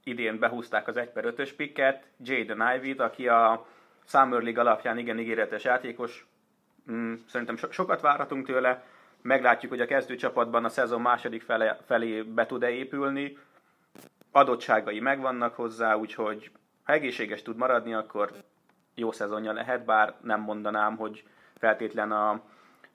idén 0.05 0.39
behúzták 0.39 0.89
az 0.89 0.97
1 0.97 1.09
per 1.11 1.25
5-ös 1.37 1.51
picket, 1.57 2.07
Jaden 2.23 2.75
Ivy-t, 2.77 3.01
aki 3.01 3.29
a 3.29 3.67
Summer 4.05 4.43
League 4.43 4.61
alapján 4.61 4.99
igen 4.99 5.19
ígéretes 5.19 5.65
játékos. 5.65 6.27
Mm, 6.91 7.15
Szerintem 7.27 7.57
so- 7.57 7.73
sokat 7.73 8.01
várhatunk 8.01 8.47
tőle. 8.47 8.85
Meglátjuk, 9.23 9.71
hogy 9.71 9.81
a 9.81 9.87
kezdőcsapatban 9.87 10.65
a 10.65 10.69
szezon 10.69 11.01
második 11.01 11.43
fele, 11.43 11.79
felé 11.87 12.23
be 12.23 12.47
tud-e 12.47 12.71
épülni. 12.71 13.39
Adottságai 14.31 15.01
megvannak 15.01 15.55
hozzá, 15.55 15.95
úgyhogy 15.95 16.51
ha 16.85 16.93
egészséges 16.93 17.43
tud 17.43 17.57
maradni, 17.57 17.95
akkor 17.95 18.33
jó 18.95 19.13
szezonja 19.13 19.53
lehet, 19.53 19.85
bár 19.85 20.15
nem 20.23 20.41
mondanám, 20.41 20.97
hogy 20.97 21.25
feltétlen 21.59 22.13
a 22.13 22.41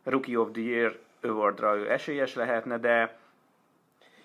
Rookie 0.03 0.39
of 0.39 0.51
the 0.51 0.61
Year 0.61 0.99
awardra 1.21 1.75
ő 1.75 1.91
esélyes 1.91 2.35
lehetne, 2.35 2.77
de 2.77 3.21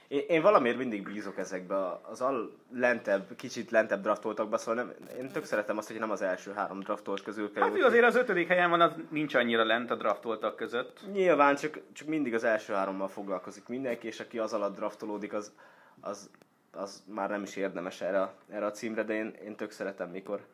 Én, 0.09 0.25
én 0.29 0.43
valamiért 0.43 0.77
mindig 0.77 1.03
bízok 1.03 1.39
ezekbe, 1.39 1.99
az 2.03 2.21
al 2.21 2.53
lentebb, 2.73 3.37
kicsit 3.37 3.71
lentebb 3.71 4.03
draftoltakba, 4.03 4.59
szóval 4.59 4.85
nem, 4.85 4.95
én 5.19 5.31
tök 5.31 5.45
szeretem 5.45 5.79
azt, 5.79 5.89
hogy 5.89 5.99
nem 5.99 6.11
az 6.11 6.23
első 6.23 6.53
három 6.53 6.81
draftolt 6.81 7.23
közül 7.23 7.53
kell 7.53 7.63
Hát 7.63 7.77
ő 7.77 7.85
azért 7.85 8.05
az 8.05 8.17
ötödik 8.17 8.49
helyen 8.49 8.71
van, 8.71 8.81
az 8.81 8.93
nincs 9.11 9.35
annyira 9.35 9.65
lent 9.65 9.91
a 9.91 9.95
draftoltak 9.95 10.57
között. 10.57 11.01
Nyilván, 11.13 11.57
csak, 11.57 11.81
csak 11.93 12.09
mindig 12.09 12.35
az 12.35 12.45
első 12.45 12.73
hárommal 12.73 13.09
foglalkozik 13.09 13.69
mindenki, 13.69 14.07
és 14.07 14.21
aki 14.21 14.39
az 14.39 14.53
alatt 14.53 14.77
draftolódik, 14.77 15.33
az, 15.33 15.53
az, 16.01 16.31
az 16.73 17.05
már 17.07 17.31
nem 17.31 17.43
is 17.43 17.57
érdemes 17.57 18.01
erre, 18.01 18.33
erre 18.51 18.67
a 18.67 18.71
címre, 18.71 19.03
de 19.03 19.15
én, 19.15 19.35
én 19.45 19.57
tök 19.57 19.71
szeretem, 19.71 20.11
mikor, 20.11 20.47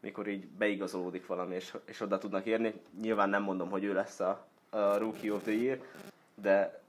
mikor 0.00 0.28
így 0.28 0.46
beigazolódik 0.46 1.26
valami, 1.26 1.54
és, 1.54 1.76
és 1.84 2.00
oda 2.00 2.18
tudnak 2.18 2.46
érni. 2.46 2.74
Nyilván 3.00 3.28
nem 3.28 3.42
mondom, 3.42 3.70
hogy 3.70 3.84
ő 3.84 3.92
lesz 3.92 4.20
a, 4.20 4.46
a 4.70 4.96
Rookie 4.98 5.32
of 5.32 5.42
the 5.42 5.52
Year, 5.52 5.78
de 6.34 6.80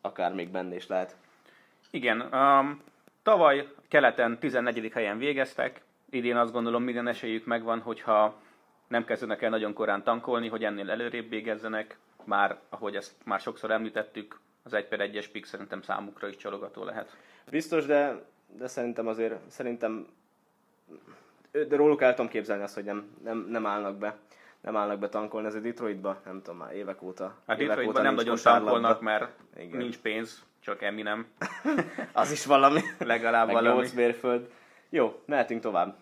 akár 0.00 0.34
még 0.34 0.50
benne 0.50 0.74
is 0.74 0.86
lehet. 0.86 1.16
Igen, 1.90 2.20
um, 2.20 2.82
tavaly 3.22 3.68
keleten 3.88 4.38
14. 4.38 4.92
helyen 4.92 5.18
végeztek, 5.18 5.82
idén 6.10 6.36
azt 6.36 6.52
gondolom 6.52 6.82
minden 6.82 7.08
esélyük 7.08 7.44
megvan, 7.44 7.80
hogyha 7.80 8.40
nem 8.88 9.04
kezdenek 9.04 9.42
el 9.42 9.50
nagyon 9.50 9.72
korán 9.72 10.02
tankolni, 10.02 10.48
hogy 10.48 10.64
ennél 10.64 10.90
előrébb 10.90 11.28
végezzenek. 11.28 11.98
Már, 12.24 12.58
ahogy 12.68 12.96
ezt 12.96 13.14
már 13.24 13.40
sokszor 13.40 13.70
említettük, 13.70 14.40
az 14.62 14.72
1 14.72 14.88
per 14.88 15.10
1-es 15.12 15.26
pick 15.32 15.46
szerintem 15.46 15.82
számukra 15.82 16.28
is 16.28 16.36
csalogató 16.36 16.84
lehet. 16.84 17.16
Biztos, 17.50 17.86
de, 17.86 18.22
de 18.56 18.66
szerintem 18.66 19.06
azért, 19.06 19.50
szerintem 19.50 20.06
de 21.50 21.76
róluk 21.76 22.02
el 22.02 22.14
tudom 22.14 22.30
képzelni 22.30 22.62
azt, 22.62 22.74
hogy 22.74 22.84
nem, 22.84 23.16
nem, 23.22 23.46
nem 23.48 23.66
állnak 23.66 23.96
be 23.96 24.16
nem 24.62 24.76
állnak 24.76 24.98
be 24.98 25.08
tankolni, 25.08 25.46
ez 25.46 25.54
a 25.54 25.60
Detroitba, 25.60 26.20
nem 26.24 26.42
tudom 26.42 26.58
már 26.58 26.74
évek 26.74 27.02
óta. 27.02 27.34
Hát 27.46 27.60
évek 27.60 27.68
Detroitban 27.68 28.02
nem 28.02 28.14
nagyon 28.14 28.36
tankolnak, 28.42 29.00
mert 29.00 29.28
Igen. 29.56 29.76
nincs 29.76 29.98
pénz, 29.98 30.44
csak 30.60 30.82
Eminem. 30.82 31.26
Az 32.12 32.30
is 32.30 32.44
valami. 32.46 32.80
Legalább 32.98 33.46
Meg 33.46 33.54
valami. 33.54 33.76
8 33.76 33.92
mérföld. 33.92 34.50
Jó, 34.88 35.22
mehetünk 35.24 35.60
tovább. 35.60 35.96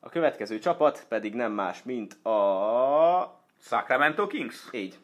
A 0.00 0.08
következő 0.08 0.58
csapat 0.58 1.04
pedig 1.08 1.34
nem 1.34 1.52
más, 1.52 1.82
mint 1.82 2.26
a... 2.26 3.42
Sacramento 3.60 4.26
Kings? 4.26 4.68
Így. 4.72 4.98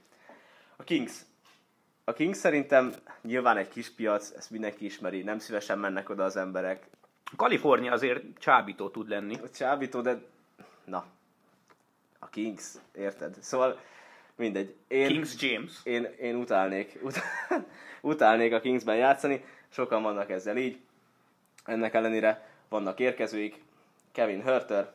A 0.77 0.83
Kings. 0.83 1.13
A 2.11 2.13
Kings 2.13 2.39
szerintem 2.39 2.95
nyilván 3.23 3.57
egy 3.57 3.69
kis 3.69 3.91
piac, 3.91 4.31
ezt 4.37 4.51
mindenki 4.51 4.85
ismeri, 4.85 5.23
nem 5.23 5.39
szívesen 5.39 5.79
mennek 5.79 6.09
oda 6.09 6.25
az 6.25 6.37
emberek. 6.37 6.87
Kalifornia 7.37 7.93
azért 7.93 8.23
csábító 8.39 8.89
tud 8.89 9.09
lenni. 9.09 9.39
Csábító, 9.55 10.01
de... 10.01 10.23
Na. 10.85 11.05
A 12.19 12.29
Kings, 12.29 12.75
érted? 12.95 13.37
Szóval 13.41 13.81
mindegy. 14.37 14.75
Én, 14.89 15.07
Kings 15.07 15.43
James. 15.43 15.73
én, 15.83 16.05
én 16.05 16.37
utálnék, 16.37 16.99
ut- 17.03 17.23
utálnék 18.13 18.53
a 18.53 18.61
Kingsben 18.61 18.97
játszani, 18.97 19.45
sokan 19.69 20.03
vannak 20.03 20.31
ezzel 20.31 20.57
így. 20.57 20.81
Ennek 21.65 21.95
ellenére 21.95 22.49
vannak 22.69 23.01
érkezőik, 23.01 23.63
Kevin 24.13 24.43
Hörter, 24.43 24.93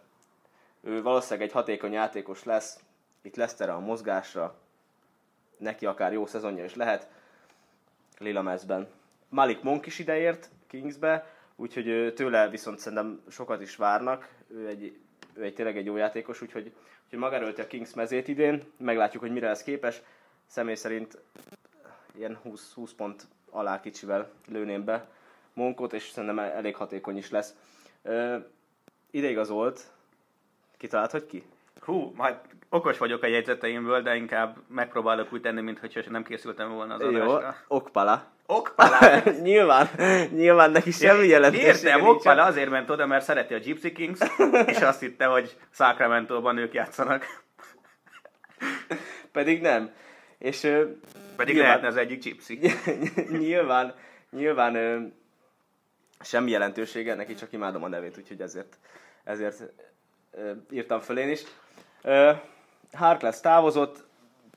ő 0.82 1.02
valószínűleg 1.02 1.48
egy 1.48 1.54
hatékony 1.54 1.92
játékos 1.92 2.44
lesz, 2.44 2.80
itt 3.22 3.36
lesz 3.36 3.54
tere 3.54 3.74
a 3.74 3.80
mozgásra, 3.80 4.64
neki 5.58 5.86
akár 5.86 6.14
jó 6.14 6.26
szezonja 6.26 6.64
is 6.64 6.76
lehet, 6.76 7.08
Lila 8.18 8.42
Mezben. 8.42 8.88
Malik 9.30 9.62
Monk 9.62 9.86
is 9.86 10.00
ideért 10.00 10.50
Kingsbe, 10.68 11.34
úgyhogy 11.56 12.14
tőle 12.16 12.50
viszont 12.50 12.80
szerintem 12.80 13.22
sokat 13.30 13.62
is 13.62 13.76
várnak, 13.76 14.30
ő 14.48 14.68
egy, 14.68 14.98
ő 15.34 15.44
egy 15.44 15.54
tényleg 15.54 15.78
egy 15.78 15.86
jó 15.86 15.96
játékos, 15.96 16.42
úgyhogy, 16.42 16.74
úgyhogy 17.04 17.20
maga 17.20 17.36
előtte 17.36 17.62
a 17.62 17.68
Kings 17.68 17.94
mezét 17.94 18.28
idén, 18.28 18.64
meglátjuk, 18.78 19.22
hogy 19.22 19.32
mire 19.32 19.48
lesz 19.48 19.64
képes. 19.64 20.02
Személy 20.46 20.76
szerint 20.76 21.18
ilyen 22.16 22.40
20, 22.44 22.74
20 22.74 22.94
pont 22.94 23.28
alá 23.50 23.80
kicsivel 23.80 24.32
lőném 24.48 24.84
be 24.84 25.08
Monkot, 25.54 25.94
és 25.94 26.10
szerintem 26.10 26.40
elég 26.40 26.76
hatékony 26.76 27.18
is 27.18 27.30
lesz. 27.30 27.56
Ö, 28.02 28.38
ideigazolt, 29.12 29.92
kitalált, 30.78 31.12
hogy 31.12 31.26
ki? 31.26 31.44
Hú, 31.86 32.12
majd 32.16 32.36
okos 32.70 32.98
vagyok 32.98 33.24
a 33.24 33.28
jegyzeteimből, 33.28 34.02
de 34.02 34.16
inkább 34.16 34.58
megpróbálok 34.68 35.34
úgy 35.34 35.42
tenni, 35.42 35.62
mintha 35.62 36.02
nem 36.10 36.24
készültem 36.24 36.74
volna 36.74 36.94
az 36.94 37.02
Jó, 37.02 37.08
adásra. 37.08 37.56
Okpala. 37.68 38.34
Okpala! 38.46 39.24
nyilván, 39.42 39.90
nyilván 40.32 40.72
neki 40.72 40.92
semmi 40.92 41.28
jelentősége 41.28 41.68
Értem, 41.68 41.94
nincsen. 41.94 42.16
Okpala 42.16 42.44
azért 42.44 42.70
ment 42.70 42.90
oda, 42.90 43.06
mert 43.06 43.24
szereti 43.24 43.54
a 43.54 43.58
Gypsy 43.58 43.92
Kings, 43.92 44.20
és 44.72 44.82
azt 44.82 45.00
hitte, 45.00 45.26
hogy 45.26 45.58
Sacramento-ban 45.72 46.58
ők 46.58 46.74
játszanak. 46.74 47.44
Pedig 49.32 49.62
nem. 49.62 49.94
És 50.38 50.60
Pedig 51.36 51.54
nyilván, 51.54 51.68
lehetne 51.68 51.88
az 51.88 51.98
egyik 51.98 52.20
Gypsy. 52.20 52.60
nyilván, 53.46 53.94
nyilván 54.32 54.76
ö, 54.76 54.98
semmi 56.20 56.52
jelentősége, 56.52 57.16
neki 57.16 57.34
csak 57.34 57.52
imádom 57.52 57.84
a 57.84 57.88
nevét, 57.88 58.18
úgyhogy 58.18 58.42
ezért, 58.42 58.78
ezért 59.24 59.64
írtam 60.72 61.00
föl 61.00 61.18
én 61.18 61.30
is. 61.30 61.44
Harkless 62.94 63.40
távozott, 63.40 64.06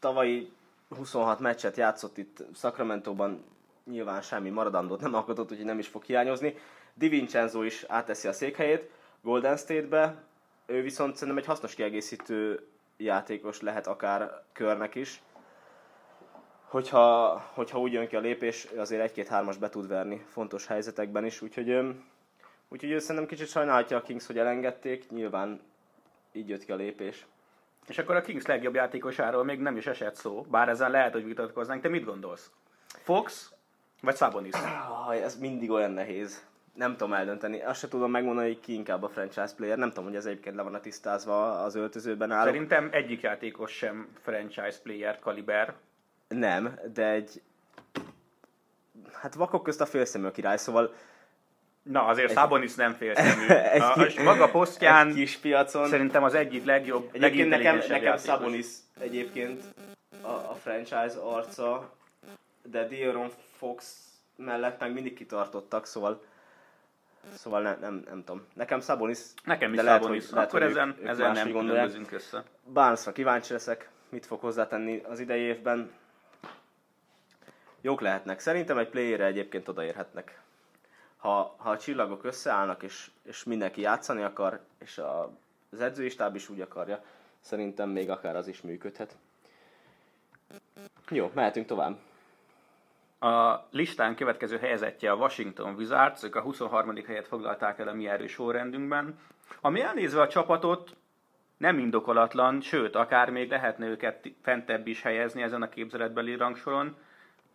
tavalyi 0.01 0.53
26 0.97 1.41
meccset 1.41 1.77
játszott 1.77 2.19
itt 2.19 2.45
Sacramento-ban, 2.55 3.45
nyilván 3.85 4.23
semmi 4.23 4.51
maradandót 4.51 5.01
nem 5.01 5.15
alkotott, 5.15 5.51
úgyhogy 5.51 5.67
nem 5.67 5.79
is 5.79 5.89
fog 5.89 6.03
hiányozni. 6.03 6.55
Di 6.95 7.09
Vincenzo 7.09 7.63
is 7.63 7.85
átteszi 7.89 8.29
a 8.29 8.33
székhelyét 8.33 8.91
Golden 9.23 9.57
State-be, 9.57 10.23
ő 10.67 10.83
viszont 10.83 11.15
szerintem 11.15 11.37
egy 11.43 11.49
hasznos 11.49 11.75
kiegészítő 11.75 12.67
játékos 12.97 13.61
lehet 13.61 13.87
akár 13.87 14.43
körnek 14.53 14.95
is. 14.95 15.23
Hogyha, 16.65 17.39
hogyha 17.55 17.81
úgy 17.81 17.93
jön 17.93 18.09
ki 18.09 18.17
a 18.17 18.21
lépés, 18.21 18.65
azért 18.77 19.03
egy-két-hármas 19.03 19.57
be 19.57 19.69
tud 19.69 19.89
verni 19.89 20.25
fontos 20.29 20.67
helyzetekben 20.67 21.25
is, 21.25 21.43
úgyhogy, 21.43 21.79
úgyhogy 22.69 22.91
ő 22.91 22.99
szerintem 22.99 23.27
kicsit 23.27 23.49
sajnálhatja 23.49 23.97
a 23.97 24.03
Kings, 24.03 24.27
hogy 24.27 24.39
elengedték, 24.39 25.11
nyilván 25.11 25.61
így 26.33 26.49
jött 26.49 26.65
ki 26.65 26.73
a 26.73 26.77
lépés. 26.77 27.27
És 27.87 27.99
akkor 27.99 28.17
a 28.17 28.21
Kings 28.21 28.47
legjobb 28.47 28.75
játékosáról 28.75 29.45
még 29.45 29.61
nem 29.61 29.77
is 29.77 29.87
esett 29.87 30.15
szó, 30.15 30.47
bár 30.51 30.69
ezen 30.69 30.91
lehet, 30.91 31.13
hogy 31.13 31.25
vitatkoznánk. 31.25 31.83
Te 31.83 31.89
mit 31.89 32.05
gondolsz? 32.05 32.51
Fox 32.87 33.53
vagy 34.01 34.17
Sabonis? 34.17 34.55
Ah, 34.55 35.23
ez 35.23 35.39
mindig 35.39 35.71
olyan 35.71 35.91
nehéz. 35.91 36.47
Nem 36.75 36.97
tudom 36.97 37.13
eldönteni. 37.13 37.63
Azt 37.63 37.81
sem 37.81 37.89
tudom 37.89 38.11
megmondani, 38.11 38.47
hogy 38.47 38.61
ki 38.61 38.73
inkább 38.73 39.03
a 39.03 39.09
franchise 39.09 39.55
player. 39.57 39.79
Nem 39.79 39.89
tudom, 39.89 40.05
hogy 40.05 40.17
ez 40.17 40.27
egyébként 40.27 40.57
le 40.57 40.63
van 40.63 40.75
a 40.75 40.81
tisztázva 40.81 41.63
az 41.63 41.75
öltözőben 41.75 42.31
állok. 42.31 42.47
Szerintem 42.47 42.89
egyik 42.93 43.21
játékos 43.21 43.73
sem 43.73 44.09
franchise 44.21 44.79
player 44.83 45.19
kaliber. 45.19 45.75
Nem, 46.29 46.79
de 46.95 47.09
egy... 47.09 47.43
Hát 49.13 49.35
vakok 49.35 49.63
közt 49.63 49.81
a 49.81 49.87
félszemű 49.87 50.29
király, 50.29 50.57
szóval 50.57 50.95
Na, 51.91 52.05
azért 52.05 52.33
Sabonis 52.33 52.75
nem 52.75 52.93
félszemű. 52.93 53.47
Egy 53.49 53.81
A, 53.81 53.93
a 54.19 54.23
maga 54.23 54.49
posztján 54.51 55.09
egy 55.09 55.15
kis 55.15 55.37
piacon. 55.37 55.89
szerintem 55.89 56.23
az 56.23 56.35
egyik 56.35 56.65
legjobb, 56.65 57.09
Egyébként 57.13 57.49
nekem, 57.49 57.77
nekem 57.77 58.03
játékos. 58.03 58.23
Sabonis 58.23 58.67
egyébként 59.01 59.63
a, 60.23 60.29
a 60.29 60.57
franchise 60.63 61.19
arca, 61.23 61.93
de 62.63 62.89
De'Aaron 62.91 63.31
Fox 63.57 63.97
mellett 64.37 64.81
meg 64.81 64.93
mindig 64.93 65.15
kitartottak, 65.15 65.87
szóval 65.87 66.23
Szóval 67.35 67.63
ne, 67.63 67.75
nem, 67.81 68.03
nem 68.09 68.25
tudom. 68.25 68.47
Nekem 68.55 68.81
Sabonis, 68.81 69.19
Nekem 69.45 69.73
is 69.73 69.81
Sabonis. 69.81 70.25
hogy- 70.25 70.33
lehet, 70.33 70.49
Akkor 70.49 70.61
hogy 70.63 70.71
ezen, 70.71 70.97
ők 71.01 71.09
ezen 71.09 71.33
nem 71.33 71.51
gondolják. 71.53 71.87
különbözünk 71.87 72.13
össze. 72.13 72.45
Barnesra 72.73 73.13
kíváncsi 73.13 73.53
leszek, 73.53 73.89
mit 74.09 74.27
fog 74.27 74.41
hozzátenni 74.41 75.03
az 75.09 75.21
idei 75.21 75.41
évben. 75.41 75.91
Jók 77.81 78.01
lehetnek. 78.01 78.41
Szerintem 78.41 78.79
egy 78.79 78.89
playerre 78.89 79.25
egyébként 79.25 79.69
odaérhetnek. 79.69 80.41
Ha, 81.19 81.55
ha 81.59 81.71
a 81.71 81.79
csillagok 81.79 82.25
összeállnak, 82.25 82.83
és, 82.83 83.11
és 83.23 83.45
mindenki 83.45 83.81
játszani 83.81 84.23
akar, 84.23 84.61
és 84.79 84.99
a, 84.99 85.31
az 85.71 85.81
edzői 85.81 86.09
stáb 86.09 86.35
is 86.35 86.49
úgy 86.49 86.61
akarja, 86.61 87.05
szerintem 87.41 87.89
még 87.89 88.11
akár 88.11 88.37
az 88.37 88.49
is 88.49 88.61
működhet. 88.61 89.17
Jó, 91.09 91.31
mehetünk 91.35 91.67
tovább. 91.67 91.99
A 93.21 93.67
listán 93.71 94.15
következő 94.15 94.59
helyezettje 94.59 95.11
a 95.11 95.17
Washington 95.17 95.75
Wizards, 95.75 96.23
ők 96.23 96.35
a 96.35 96.41
23. 96.41 97.05
helyet 97.07 97.27
foglalták 97.27 97.79
el 97.79 97.89
a 97.89 97.93
mi 97.93 98.09
erős 98.09 98.33
sorrendünkben. 98.33 99.19
Ami 99.61 99.81
elnézve 99.81 100.21
a 100.21 100.29
csapatot, 100.29 100.97
nem 101.57 101.79
indokolatlan, 101.79 102.61
sőt, 102.61 102.95
akár 102.95 103.31
még 103.31 103.51
lehetne 103.51 103.87
őket 103.87 104.29
fentebb 104.43 104.87
is 104.87 105.03
helyezni 105.03 105.43
ezen 105.43 105.63
a 105.63 105.69
képzeletbeli 105.69 106.35
rangsoron, 106.35 106.97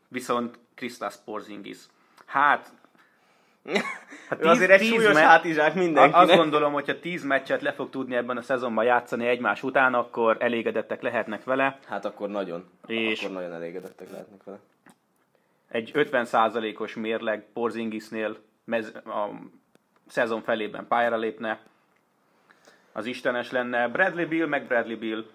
viszont 0.08 0.60
Kristaps 0.75 1.15
Porzingis. 1.25 1.77
Hát, 2.25 2.74
hát 4.29 4.39
tíz, 4.39 4.48
azért 4.48 4.72
egy 4.72 4.84
súlyos 4.84 5.13
me- 5.13 5.24
hátizsák 5.24 5.74
mindenkinek. 5.74 6.22
Azt 6.22 6.36
gondolom, 6.36 6.74
hogyha 6.74 7.00
tíz 7.00 7.24
meccset 7.24 7.62
le 7.62 7.74
fog 7.74 7.89
tudni 7.89 8.15
ebben 8.15 8.38
a 8.38 8.41
szezonban 8.41 8.86
játszani 8.86 9.27
egymás 9.27 9.63
után, 9.63 9.93
akkor 9.93 10.38
elégedettek 10.39 11.01
lehetnek 11.01 11.43
vele. 11.43 11.79
Hát 11.88 12.05
akkor 12.05 12.29
nagyon. 12.29 12.70
És 12.88 13.24
akkor 13.24 13.36
nagyon 13.36 13.53
elégedettek 13.53 14.12
lehetnek 14.12 14.43
vele. 14.43 14.60
Egy 15.70 15.91
50%-os 15.93 16.96
mérleg 16.96 17.46
Porzingisnél 17.53 18.38
mez- 18.63 18.96
a 18.96 19.29
szezon 20.08 20.41
felében 20.41 20.88
pályára 20.88 21.17
lépne, 21.17 21.60
az 22.91 23.05
istenes 23.05 23.51
lenne. 23.51 23.88
Bradley 23.88 24.27
Bill, 24.27 24.48
meg 24.48 24.67
Bradley 24.67 24.98
Bill. 24.98 25.25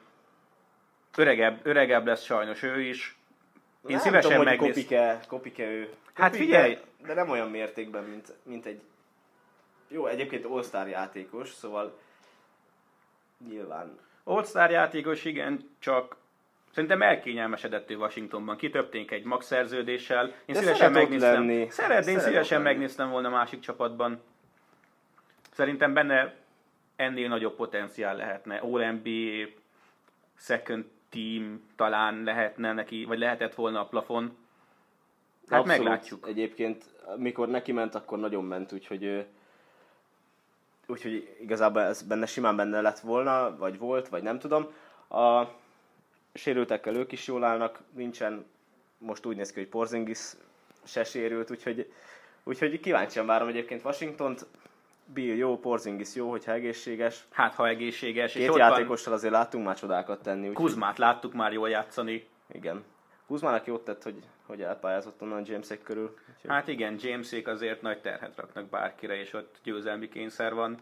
Öregebb, 1.17 1.61
öregebb 1.63 2.07
lesz 2.07 2.25
sajnos 2.25 2.63
ő 2.63 2.81
is. 2.81 3.18
Én 3.87 3.97
nem 3.97 3.99
szívesen 3.99 4.31
tudom, 4.31 4.45
megnéz... 4.45 4.69
kopike, 4.69 5.21
kopike 5.29 5.65
ő. 5.65 5.83
Kopike, 5.85 6.23
hát 6.23 6.37
figyelj! 6.37 6.79
De 7.07 7.15
nem 7.15 7.31
olyan 7.31 7.51
mértékben, 7.51 8.05
mint, 8.05 8.33
mint 8.43 8.67
egy... 8.67 8.81
Jó, 9.89 10.07
egyébként 10.07 10.45
all 10.45 10.89
játékos, 10.89 11.53
szóval 11.53 11.99
nyilván... 13.49 13.99
all 14.25 14.71
játékos, 14.71 15.25
igen, 15.25 15.71
csak 15.79 16.17
Szerintem 16.79 17.03
elkényelmesedett 17.03 17.91
ő 17.91 17.97
Washingtonban. 17.97 18.57
Kitöpték 18.57 19.11
egy 19.11 19.25
max 19.25 19.47
szerződéssel. 19.47 20.27
Én 20.27 20.55
De 20.55 20.61
szívesen 20.61 20.93
megnéztem. 20.93 21.33
Lenni. 21.33 21.67
Szeretném, 21.71 22.19
szívesen 22.19 22.63
lenni. 22.63 22.73
megnéztem 22.73 23.11
volna 23.11 23.29
másik 23.29 23.61
csapatban. 23.61 24.21
Szerintem 25.53 25.95
benne 25.95 26.35
ennél 26.97 27.29
nagyobb 27.29 27.57
potenciál 27.57 28.17
lehetne. 28.17 28.57
All-NBA, 28.57 29.49
second 30.37 30.85
team 31.09 31.69
talán 31.77 32.23
lehetne 32.23 32.73
neki, 32.73 33.05
vagy 33.05 33.19
lehetett 33.19 33.55
volna 33.55 33.81
a 33.81 33.87
plafon. 33.87 34.37
Hát 35.49 35.61
Abszolút. 35.61 35.83
meglátjuk. 35.83 36.27
Egyébként, 36.29 36.85
mikor 37.17 37.49
neki 37.49 37.73
ment, 37.73 37.95
akkor 37.95 38.19
nagyon 38.19 38.45
ment, 38.45 38.73
úgyhogy 38.73 39.27
úgyhogy 40.89 41.37
igazából 41.41 41.83
ez 41.83 42.03
benne 42.03 42.27
simán 42.27 42.57
benne 42.57 42.81
lett 42.81 42.99
volna, 42.99 43.57
vagy 43.57 43.79
volt, 43.79 44.09
vagy 44.09 44.23
nem 44.23 44.39
tudom. 44.39 44.73
A 45.09 45.45
sérültekkel 46.35 46.95
ők 46.95 47.13
is 47.13 47.27
jól 47.27 47.45
állnak, 47.45 47.81
nincsen, 47.93 48.45
most 48.99 49.27
úgy 49.27 49.37
néz 49.37 49.53
ki, 49.53 49.59
hogy 49.59 49.69
Porzingis 49.69 50.33
se 50.85 51.05
sérült, 51.05 51.51
úgyhogy, 51.51 51.93
úgyhogy 52.45 52.81
kíváncsian 52.81 53.27
várom 53.27 53.49
egyébként 53.49 53.85
Washingtont. 53.85 54.47
Bill 55.15 55.37
jó, 55.37 55.59
Porzingis 55.59 56.15
jó, 56.15 56.31
hogyha 56.31 56.53
egészséges. 56.53 57.25
Hát, 57.31 57.55
ha 57.55 57.69
egészséges. 57.69 58.33
Két 58.33 58.49
és 58.49 58.57
játékossal 58.57 59.13
azért 59.13 59.33
láttunk 59.33 59.65
már 59.65 59.77
csodákat 59.77 60.23
tenni. 60.23 60.49
Úgy 60.49 60.55
Kuzmát 60.55 60.99
láttuk 60.99 61.33
már 61.33 61.53
jól 61.53 61.69
játszani. 61.69 62.29
Igen. 62.53 62.85
Kuzmának 63.27 63.67
jót 63.67 63.85
tett, 63.85 64.03
hogy, 64.03 64.23
hogy 64.47 64.63
elpályázott 64.63 65.23
onnan 65.23 65.43
Jamesék 65.47 65.83
körül. 65.83 66.17
Úgyhogy... 66.35 66.51
Hát 66.51 66.69
igen, 66.69 66.97
Jamesék 67.01 67.47
azért 67.47 67.83
nagy 67.83 68.01
terhet 68.01 68.37
raknak 68.37 68.69
bárkire, 68.69 69.21
és 69.21 69.33
ott 69.33 69.57
győzelmi 69.63 70.09
kényszer 70.09 70.55
van. 70.55 70.79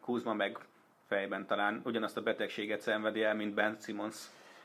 Kuzma 0.00 0.34
meg 0.34 0.58
fejben 1.06 1.46
talán 1.46 1.80
ugyanazt 1.84 2.16
a 2.16 2.22
betegséget 2.22 2.80
szenvedi 2.80 3.22
el, 3.22 3.34
mint 3.34 3.54
Ben 3.54 3.76
Simmons. 3.80 4.16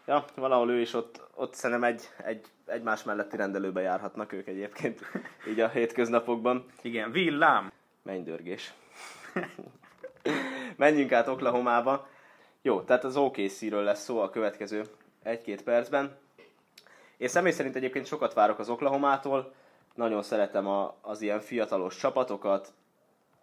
Ja, 0.05 0.25
valahol 0.35 0.69
ő 0.69 0.79
is 0.79 0.93
ott, 0.93 1.21
ott 1.35 1.53
szerintem 1.53 1.83
egy, 1.89 2.09
egy, 2.17 2.45
egymás 2.65 3.03
melletti 3.03 3.35
rendelőbe 3.35 3.81
járhatnak 3.81 4.31
ők 4.31 4.47
egyébként, 4.47 5.01
így 5.49 5.59
a 5.59 5.67
hétköznapokban. 5.67 6.65
Igen, 6.81 7.11
villám! 7.11 7.71
Mennydörgés. 8.01 8.73
Menjünk 10.75 11.11
át 11.11 11.27
Oklahomába. 11.27 12.07
Jó, 12.61 12.81
tehát 12.81 13.03
az 13.03 13.17
OKC-ről 13.17 13.83
lesz 13.83 14.03
szó 14.03 14.19
a 14.19 14.29
következő 14.29 14.83
egy-két 15.23 15.63
percben. 15.63 16.17
Én 17.17 17.27
személy 17.27 17.51
szerint 17.51 17.75
egyébként 17.75 18.05
sokat 18.05 18.33
várok 18.33 18.59
az 18.59 18.69
Oklahomától. 18.69 19.53
Nagyon 19.95 20.23
szeretem 20.23 20.67
a, 20.67 20.95
az 21.01 21.21
ilyen 21.21 21.39
fiatalos 21.39 21.97
csapatokat. 21.97 22.73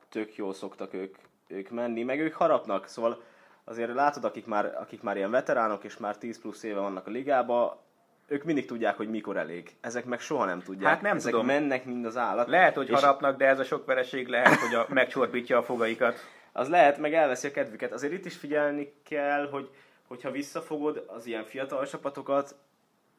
Tök 0.09 0.37
jól 0.37 0.53
szoktak 0.53 0.95
ők, 0.95 1.17
ők 1.47 1.71
menni, 1.71 2.03
meg 2.03 2.21
ők 2.21 2.35
harapnak. 2.35 2.87
Szóval 2.87 3.23
azért 3.65 3.95
látod, 3.95 4.25
akik 4.25 4.47
már, 4.47 4.75
akik 4.81 5.03
már 5.03 5.17
ilyen 5.17 5.31
veteránok, 5.31 5.85
és 5.85 5.97
már 5.97 6.19
10 6.19 6.41
plusz 6.41 6.63
éve 6.63 6.81
vannak 6.81 7.07
a 7.07 7.11
ligába, 7.11 7.83
ők 8.31 8.45
mindig 8.45 8.67
tudják, 8.67 8.97
hogy 8.97 9.09
mikor 9.09 9.37
elég. 9.37 9.77
Ezek 9.81 10.05
meg 10.05 10.21
soha 10.21 10.45
nem 10.45 10.63
tudják. 10.63 10.93
Hát 10.93 11.03
nem 11.03 11.17
Ezek 11.17 11.31
tudom. 11.31 11.47
mennek, 11.47 11.85
mind 11.85 12.05
az 12.05 12.17
állat. 12.17 12.49
Lehet, 12.49 12.75
hogy 12.75 12.89
és... 12.89 12.95
harapnak, 12.95 13.37
de 13.37 13.47
ez 13.47 13.59
a 13.59 13.65
sok 13.65 13.87
vereség 13.87 14.29
lehet, 14.29 14.55
hogy 14.55 14.75
a, 14.75 14.87
megcsorbítja 14.89 15.59
a 15.59 15.63
fogaikat. 15.63 16.19
Az 16.53 16.69
lehet, 16.69 16.99
meg 16.99 17.15
elveszi 17.15 17.47
a 17.47 17.51
kedvüket. 17.51 17.93
Azért 17.93 18.13
itt 18.13 18.25
is 18.25 18.37
figyelni 18.37 18.93
kell, 19.03 19.49
hogy 19.51 19.71
hogyha 20.07 20.31
visszafogod 20.31 21.05
az 21.07 21.27
ilyen 21.27 21.45
fiatal 21.45 21.87
csapatokat, 21.87 22.55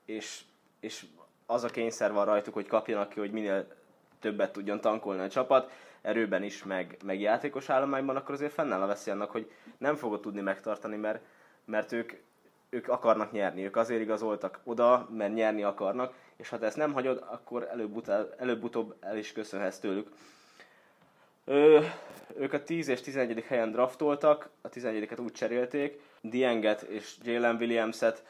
és, 0.06 0.42
és 0.80 1.06
az 1.46 1.64
a 1.64 1.70
kényszer 1.70 2.12
van 2.12 2.26
rajtuk, 2.26 2.54
hogy 2.54 2.68
kapjanak 2.68 3.10
ki, 3.10 3.20
hogy 3.20 3.32
minél 3.32 3.68
többet 4.20 4.52
tudjon 4.52 4.82
tankolni 4.82 5.22
a 5.22 5.30
csapat, 5.30 5.72
erőben 6.02 6.44
is, 6.44 6.64
meg, 6.64 6.98
meg 7.06 7.20
játékos 7.20 7.70
állományban, 7.70 8.16
akkor 8.16 8.36
azért 8.36 8.54
fennáll 8.54 8.82
a 8.82 8.88
veszély 8.88 9.14
annak, 9.14 9.32
hogy 9.32 9.52
nem 9.78 9.96
fogod 9.96 10.22
tudni 10.22 10.42
megtartani, 10.42 10.96
mert, 10.96 11.22
mert 11.66 11.92
ők, 11.92 12.12
ők 12.74 12.88
akarnak 12.88 13.32
nyerni, 13.32 13.64
ők 13.64 13.76
azért 13.76 14.02
igazoltak 14.02 14.60
oda, 14.64 15.08
mert 15.12 15.34
nyerni 15.34 15.64
akarnak, 15.64 16.14
és 16.38 16.50
ha 16.50 16.58
te 16.58 16.66
ezt 16.66 16.78
nem 16.78 16.94
hagyod, 16.94 17.24
akkor 17.28 17.68
előbb-utóbb, 17.72 18.36
előbb 18.38 18.96
el 19.00 19.18
is 19.18 19.32
köszönhetsz 19.32 19.80
tőlük. 19.80 20.08
Ö, 21.46 21.80
ők 22.38 22.54
a 22.54 22.64
10 22.64 22.88
és 22.88 23.02
11. 23.02 23.44
helyen 23.48 23.72
draftoltak, 23.72 24.50
a 24.62 24.70
11-et 24.70 25.22
úgy 25.22 25.32
cserélték, 25.32 26.02
Dienget 26.22 26.82
és 26.82 27.16
Jalen 27.24 27.56
Williams-et, 27.56 28.24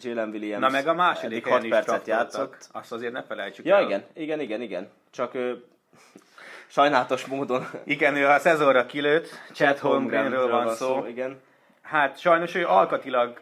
Jalen 0.00 0.28
Williams 0.28 0.60
Na 0.60 0.68
meg 0.68 0.86
a 0.86 0.94
második 0.94 1.46
6 1.46 1.68
percet 1.68 2.06
játszott. 2.06 2.68
Azt 2.72 2.92
azért 2.92 3.12
ne 3.12 3.22
felejtsük 3.22 3.64
ja, 3.64 3.76
el. 3.76 3.82
igen, 3.82 4.04
igen, 4.12 4.40
igen, 4.40 4.60
igen. 4.60 4.88
Csak 5.10 5.34
ö, 5.34 5.52
sajnálatos 6.66 7.26
módon. 7.26 7.68
Igen, 7.84 8.16
ő 8.16 8.26
a 8.26 8.38
szezonra 8.38 8.86
kilőtt, 8.86 9.28
Chad 9.52 9.78
Holmgrenről 9.78 10.48
van 10.48 10.74
szó. 10.74 10.86
szó. 10.86 11.06
Igen. 11.06 11.40
Hát 11.82 12.18
sajnos 12.18 12.54
ő 12.54 12.66
alkatilag 12.66 13.40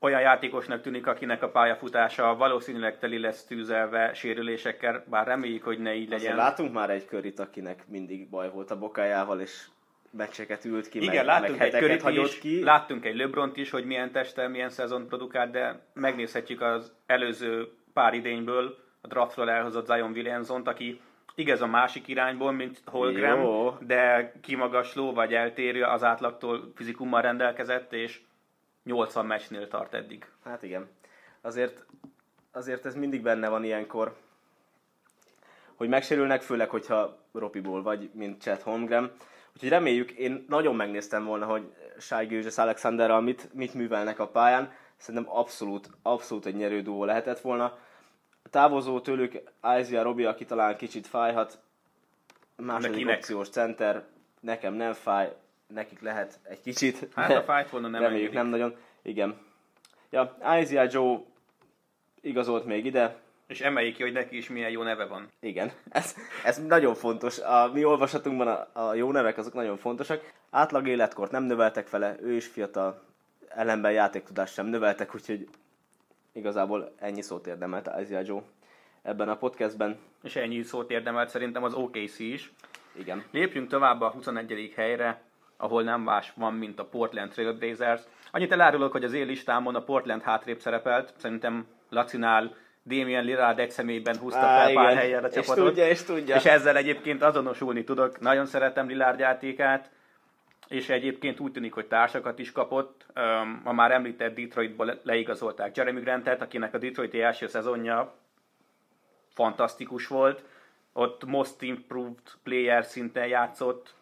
olyan 0.00 0.20
játékosnak 0.20 0.82
tűnik, 0.82 1.06
akinek 1.06 1.42
a 1.42 1.50
pályafutása 1.50 2.36
valószínűleg 2.36 2.98
teli 2.98 3.18
lesz 3.18 3.44
tűzelve 3.44 4.14
sérülésekkel, 4.14 5.04
bár 5.06 5.26
reméljük, 5.26 5.64
hogy 5.64 5.78
ne 5.78 5.94
így 5.94 6.08
legyen. 6.08 6.32
Azért 6.32 6.36
látunk 6.36 6.72
már 6.72 6.90
egy 6.90 7.04
körit, 7.04 7.40
akinek 7.40 7.84
mindig 7.88 8.28
baj 8.28 8.50
volt 8.50 8.70
a 8.70 8.78
bokájával, 8.78 9.40
és 9.40 9.66
meccseket 10.10 10.64
ült 10.64 10.88
ki, 10.88 10.98
Igen, 11.02 11.14
meg, 11.14 11.24
láttunk 11.24 11.58
meg 11.58 11.74
egy 11.74 11.80
körit 11.80 12.08
is, 12.08 12.38
ki. 12.38 12.62
láttunk 12.62 13.04
egy 13.04 13.16
Lebront 13.16 13.56
is, 13.56 13.70
hogy 13.70 13.84
milyen 13.84 14.12
testel, 14.12 14.48
milyen 14.48 14.70
szezon 14.70 15.06
produkált, 15.06 15.50
de 15.50 15.80
megnézhetjük 15.92 16.60
az 16.60 16.92
előző 17.06 17.68
pár 17.92 18.14
idényből 18.14 18.76
a 19.00 19.06
draftról 19.06 19.50
elhozott 19.50 19.86
Zion 19.86 20.10
Williamson-t, 20.10 20.68
aki 20.68 21.00
igaz 21.34 21.62
a 21.62 21.66
másik 21.66 22.08
irányból, 22.08 22.52
mint 22.52 22.80
Holgram, 22.84 23.40
Jó. 23.40 23.76
de 23.80 24.32
kimagasló 24.42 25.12
vagy 25.12 25.34
eltérő 25.34 25.82
az 25.82 26.04
átlagtól 26.04 26.72
fizikummal 26.74 27.20
rendelkezett, 27.20 27.92
és 27.92 28.20
80 28.84 29.26
meccsnél 29.26 29.68
tart 29.68 29.94
eddig. 29.94 30.26
Hát 30.44 30.62
igen. 30.62 30.88
Azért, 31.40 31.84
azért 32.52 32.86
ez 32.86 32.94
mindig 32.94 33.22
benne 33.22 33.48
van 33.48 33.64
ilyenkor, 33.64 34.16
hogy 35.74 35.88
megsérülnek, 35.88 36.42
főleg, 36.42 36.70
hogyha 36.70 37.18
Ropiból 37.32 37.82
vagy, 37.82 38.10
mint 38.12 38.42
Chet 38.42 38.62
Holmgren. 38.62 39.12
Úgyhogy 39.54 39.68
reméljük, 39.68 40.10
én 40.10 40.44
nagyon 40.48 40.76
megnéztem 40.76 41.24
volna, 41.24 41.46
hogy 41.46 41.74
Shai 41.98 42.26
Gilgis 42.26 42.58
Alexanderral 42.58 43.20
mit, 43.20 43.54
mit 43.54 43.74
művelnek 43.74 44.18
a 44.18 44.28
pályán. 44.28 44.72
Szerintem 44.96 45.36
abszolút, 45.36 45.90
abszolút 46.02 46.46
egy 46.46 46.54
nyerő 46.54 46.82
duó 46.82 47.04
lehetett 47.04 47.40
volna. 47.40 47.78
Távozó 48.50 49.00
tőlük 49.00 49.42
Isaiah 49.78 50.02
Robi, 50.02 50.24
aki 50.24 50.44
talán 50.44 50.76
kicsit 50.76 51.06
fájhat, 51.06 51.58
második 52.56 52.90
Nekinek. 52.90 53.16
opciós 53.16 53.48
center, 53.48 54.04
nekem 54.40 54.74
nem 54.74 54.92
fáj, 54.92 55.36
nekik 55.74 56.00
lehet 56.00 56.38
egy 56.42 56.60
kicsit. 56.60 57.08
Hát 57.14 57.30
a 57.30 57.42
fájt 57.42 57.70
volna 57.70 57.88
nem 57.88 58.02
Reméljük 58.02 58.32
nem 58.32 58.46
nagyon. 58.46 58.76
Igen. 59.02 59.36
Ja, 60.10 60.36
Isaiah 60.60 60.92
Joe 60.92 61.18
igazolt 62.20 62.64
még 62.64 62.84
ide. 62.84 63.16
És 63.46 63.60
emeljük 63.60 63.94
ki, 63.94 64.02
hogy 64.02 64.12
neki 64.12 64.36
is 64.36 64.48
milyen 64.48 64.70
jó 64.70 64.82
neve 64.82 65.04
van. 65.04 65.28
Igen, 65.40 65.72
ez, 65.88 66.14
ez 66.44 66.66
nagyon 66.66 66.94
fontos. 66.94 67.38
A 67.38 67.70
mi 67.72 67.84
olvasatunkban 67.84 68.48
a, 68.48 68.88
a 68.88 68.94
jó 68.94 69.12
nevek 69.12 69.38
azok 69.38 69.54
nagyon 69.54 69.76
fontosak. 69.76 70.32
Átlag 70.50 70.88
életkort 70.88 71.30
nem 71.30 71.42
növeltek 71.42 71.90
vele, 71.90 72.16
ő 72.20 72.32
is 72.32 72.46
fiatal, 72.46 73.02
ellenben 73.48 73.92
játéktudást 73.92 74.54
sem 74.54 74.66
növeltek, 74.66 75.14
úgyhogy 75.14 75.48
igazából 76.32 76.94
ennyi 76.98 77.22
szót 77.22 77.46
érdemelt 77.46 77.90
Isaiah 78.00 78.26
Joe. 78.26 78.42
ebben 79.02 79.28
a 79.28 79.36
podcastben. 79.36 79.98
És 80.22 80.36
ennyi 80.36 80.62
szót 80.62 80.90
érdemelt 80.90 81.28
szerintem 81.28 81.64
az 81.64 81.74
OKC 81.74 82.18
is. 82.18 82.52
Igen. 82.92 83.24
Lépjünk 83.30 83.68
tovább 83.68 84.00
a 84.00 84.10
21. 84.10 84.72
helyre, 84.76 85.22
ahol 85.60 85.82
nem 85.82 86.00
más 86.00 86.32
van, 86.36 86.54
mint 86.54 86.78
a 86.78 86.84
Portland 86.84 87.30
Trailblazers. 87.30 88.02
Annyit 88.30 88.52
elárulok, 88.52 88.92
hogy 88.92 89.04
az 89.04 89.12
én 89.12 89.26
listámon 89.26 89.74
a 89.74 89.82
Portland 89.82 90.22
hátrébb 90.22 90.58
szerepelt. 90.60 91.12
Szerintem 91.16 91.66
Lacinál 91.88 92.54
Damien 92.84 93.24
Lillard 93.24 93.58
egy 93.58 93.70
személyben 93.70 94.16
húzta 94.16 94.38
Á, 94.38 94.64
fel 94.64 94.74
pár 94.74 94.84
igen. 94.84 94.96
helyen 94.96 95.24
a 95.24 95.26
És 95.26 95.32
csapatot. 95.34 95.66
tudja, 95.66 95.88
és 95.88 96.02
tudja. 96.02 96.36
És 96.36 96.44
ezzel 96.44 96.76
egyébként 96.76 97.22
azonosulni 97.22 97.84
tudok. 97.84 98.20
Nagyon 98.20 98.46
szeretem 98.46 98.86
Lillard 98.88 99.18
játékát, 99.18 99.90
és 100.68 100.88
egyébként 100.88 101.40
úgy 101.40 101.52
tűnik, 101.52 101.72
hogy 101.74 101.86
társakat 101.86 102.38
is 102.38 102.52
kapott. 102.52 103.06
Öm, 103.14 103.60
A 103.64 103.72
már 103.72 103.90
említett 103.90 104.34
Detroitból 104.34 104.86
le- 104.86 105.00
leigazolták 105.02 105.76
Jeremy 105.76 106.00
Grantet, 106.00 106.42
akinek 106.42 106.74
a 106.74 106.78
Detroiti 106.78 107.22
első 107.22 107.46
szezonja 107.46 108.14
fantasztikus 109.34 110.06
volt. 110.06 110.44
Ott 110.92 111.24
most 111.24 111.62
improved 111.62 112.18
player 112.42 112.84
szinten 112.84 113.26
játszott, 113.26 113.94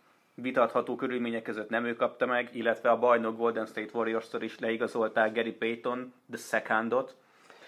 vitatható 0.42 0.96
körülmények 0.96 1.42
között 1.42 1.68
nem 1.68 1.85
ő 1.85 1.94
kapta 1.94 2.27
meg, 2.27 2.48
illetve 2.53 2.90
a 2.90 2.98
bajnok 2.98 3.37
Golden 3.37 3.66
State 3.66 3.90
Warriors-tól 3.92 4.42
is 4.42 4.59
leigazolták 4.59 5.35
Gary 5.35 5.53
Payton, 5.53 6.12
the 6.31 6.38
secondot. 6.38 7.16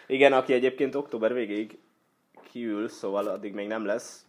Igen, 0.06 0.32
aki 0.32 0.52
egyébként 0.52 0.94
október 0.94 1.32
végéig 1.32 1.78
kiül, 2.50 2.88
szóval 2.88 3.26
addig 3.26 3.54
még 3.54 3.66
nem 3.66 3.84
lesz. 3.84 4.24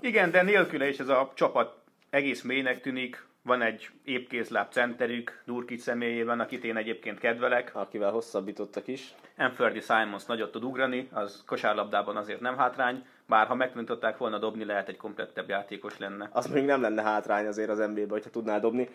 Igen, 0.00 0.30
de 0.30 0.42
nélküle 0.42 0.88
is 0.88 0.98
ez 0.98 1.08
a 1.08 1.32
csapat 1.34 1.76
egész 2.10 2.42
mélynek 2.42 2.80
tűnik. 2.80 3.26
Van 3.42 3.62
egy 3.62 3.90
épkézláb 4.04 4.72
centerük, 4.72 5.42
Nurkic 5.44 5.82
személyében, 5.82 6.40
akit 6.40 6.64
én 6.64 6.76
egyébként 6.76 7.18
kedvelek. 7.18 7.70
Akivel 7.74 8.10
hosszabbítottak 8.10 8.86
is. 8.86 9.14
Anferdi 9.36 9.80
Simons 9.80 10.24
nagyot 10.24 10.50
tud 10.50 10.64
ugrani, 10.64 11.08
az 11.12 11.42
kosárlabdában 11.46 12.16
azért 12.16 12.40
nem 12.40 12.56
hátrány, 12.56 13.06
bár 13.28 13.46
ha 13.46 13.54
megtanították 13.54 14.18
volna 14.18 14.38
dobni, 14.38 14.64
lehet 14.64 14.88
egy 14.88 14.96
komplettebb 14.96 15.48
játékos 15.48 15.98
lenne. 15.98 16.28
Az 16.32 16.46
még 16.46 16.64
nem 16.64 16.80
lenne 16.80 17.02
hátrány 17.02 17.46
azért 17.46 17.70
az 17.70 17.78
NBA-be, 17.78 18.12
hogyha 18.12 18.30
tudná 18.30 18.58
dobni. 18.58 18.88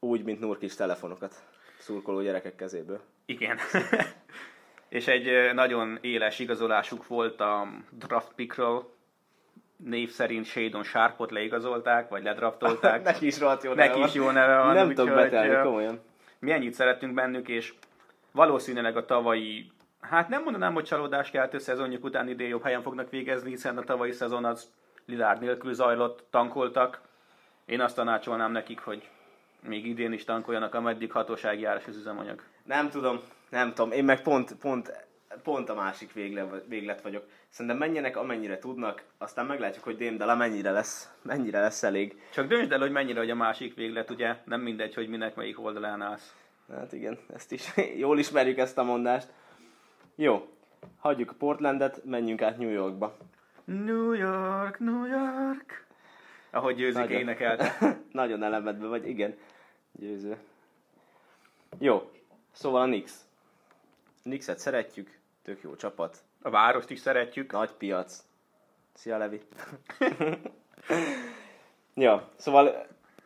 Úgy, 0.00 0.24
mint 0.24 0.40
Nurkis 0.40 0.74
telefonokat 0.74 1.34
szurkoló 1.78 2.22
gyerekek 2.22 2.54
kezéből. 2.56 3.00
Igen. 3.26 3.58
És 4.88 5.06
egy 5.06 5.54
nagyon 5.54 5.98
éles 6.00 6.38
igazolásuk 6.38 7.06
volt 7.06 7.40
a 7.40 7.68
draft 7.90 8.32
pickről, 8.34 8.96
név 9.76 10.10
szerint 10.10 10.44
Shadon 10.44 10.82
Sharpot 10.82 11.30
leigazolták, 11.30 12.08
vagy 12.08 12.22
ledraftolták. 12.22 13.02
Neki 13.04 13.26
is 13.26 13.38
rohadt 13.38 13.62
jó 13.62 13.72
Neki 13.72 14.00
is 14.00 14.14
jó 14.14 14.30
neve 14.30 14.56
van, 14.56 14.74
Nem 14.74 14.94
tudok 14.94 15.14
betelni, 15.14 15.62
komolyan. 15.62 16.00
mi 16.38 16.52
ennyit 16.52 16.74
szerettünk 16.74 17.14
bennük, 17.14 17.48
és 17.48 17.74
valószínűleg 18.32 18.96
a 18.96 19.04
tavalyi, 19.04 19.70
hát 20.00 20.28
nem 20.28 20.42
mondanám, 20.42 20.74
hogy 20.74 20.84
csalódás 20.84 21.30
keltő 21.30 21.58
szezonjuk 21.58 22.04
után 22.04 22.28
idén 22.28 22.48
jobb 22.48 22.62
helyen 22.62 22.82
fognak 22.82 23.10
végezni, 23.10 23.50
hiszen 23.50 23.78
a 23.78 23.82
tavalyi 23.82 24.12
szezon 24.12 24.44
az 24.44 24.70
Lillard 25.06 25.40
nélkül 25.40 25.74
zajlott, 25.74 26.24
tankoltak. 26.30 27.00
Én 27.64 27.80
azt 27.80 27.94
tanácsolnám 27.94 28.52
nekik, 28.52 28.80
hogy 28.80 29.08
még 29.60 29.86
idén 29.86 30.12
is 30.12 30.24
tankoljanak, 30.24 30.74
ameddig 30.74 31.12
hatósági 31.12 31.64
áras 31.64 31.86
az 31.86 31.96
üzemanyag. 31.96 32.42
Nem 32.64 32.90
tudom, 32.90 33.20
nem 33.48 33.74
tudom. 33.74 33.92
Én 33.92 34.04
meg 34.04 34.22
pont, 34.22 34.54
pont, 34.54 35.06
pont 35.42 35.68
a 35.68 35.74
másik 35.74 36.12
végle, 36.12 36.62
véglet 36.68 37.02
vagyok. 37.02 37.24
Szerintem 37.48 37.76
menjenek 37.76 38.16
amennyire 38.16 38.58
tudnak, 38.58 39.02
aztán 39.18 39.46
meglátjuk, 39.46 39.84
hogy 39.84 39.96
Démdala 39.96 40.36
mennyire 40.36 40.70
lesz, 40.70 41.12
mennyire 41.22 41.60
lesz 41.60 41.82
elég. 41.82 42.20
Csak 42.32 42.46
döntsd 42.46 42.72
el, 42.72 42.78
hogy 42.78 42.90
mennyire 42.90 43.18
vagy 43.18 43.30
a 43.30 43.34
másik 43.34 43.74
véglet, 43.74 44.10
ugye? 44.10 44.36
Nem 44.44 44.60
mindegy, 44.60 44.94
hogy 44.94 45.08
minek 45.08 45.34
melyik 45.34 45.60
oldalán 45.60 46.02
állsz. 46.02 46.34
Hát 46.72 46.92
igen, 46.92 47.18
ezt 47.34 47.52
is 47.52 47.72
jól 48.04 48.18
ismerjük 48.18 48.58
ezt 48.58 48.78
a 48.78 48.82
mondást. 48.82 49.32
Jó, 50.20 50.48
hagyjuk 50.98 51.30
a 51.30 51.34
Portlandet, 51.38 52.04
menjünk 52.04 52.42
át 52.42 52.58
New 52.58 52.68
Yorkba. 52.68 53.16
New 53.64 54.12
York, 54.12 54.78
New 54.78 55.04
York. 55.04 55.86
Ahogy 56.50 56.76
győzik 56.76 57.00
Nagyon. 57.02 57.20
énekelte. 57.20 57.76
Nagyon 58.12 58.42
elemedve 58.42 58.86
vagy, 58.86 59.08
igen. 59.08 59.36
Győző. 59.92 60.36
Jó, 61.78 62.10
szóval 62.52 62.82
a 62.82 62.84
Knicks. 62.84 63.12
Knicks-et 64.22 64.58
szeretjük, 64.58 65.18
tök 65.42 65.62
jó 65.62 65.76
csapat, 65.76 66.22
A 66.42 66.50
várost 66.50 66.90
is 66.90 66.98
szeretjük. 66.98 67.52
nagy 67.52 67.72
piac. 67.72 68.24
Szia 68.94 69.18
Levi! 69.18 69.40
ja, 71.94 72.28
szóval 72.36 72.74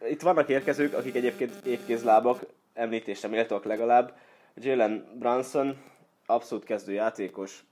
eh, 0.01 0.11
itt 0.11 0.23
vannak 0.23 0.49
érkezők, 0.49 0.95
akik 0.95 1.15
egyébként 1.15 1.67
évkézlábak, 1.67 2.41
említésre 2.75 3.29
méltóak 3.29 3.65
legalább. 3.65 4.17
Jalen 4.55 5.09
Brunson, 5.19 5.91
abszolút 6.27 6.65
kezdő 6.65 6.93
játékos, 6.93 7.65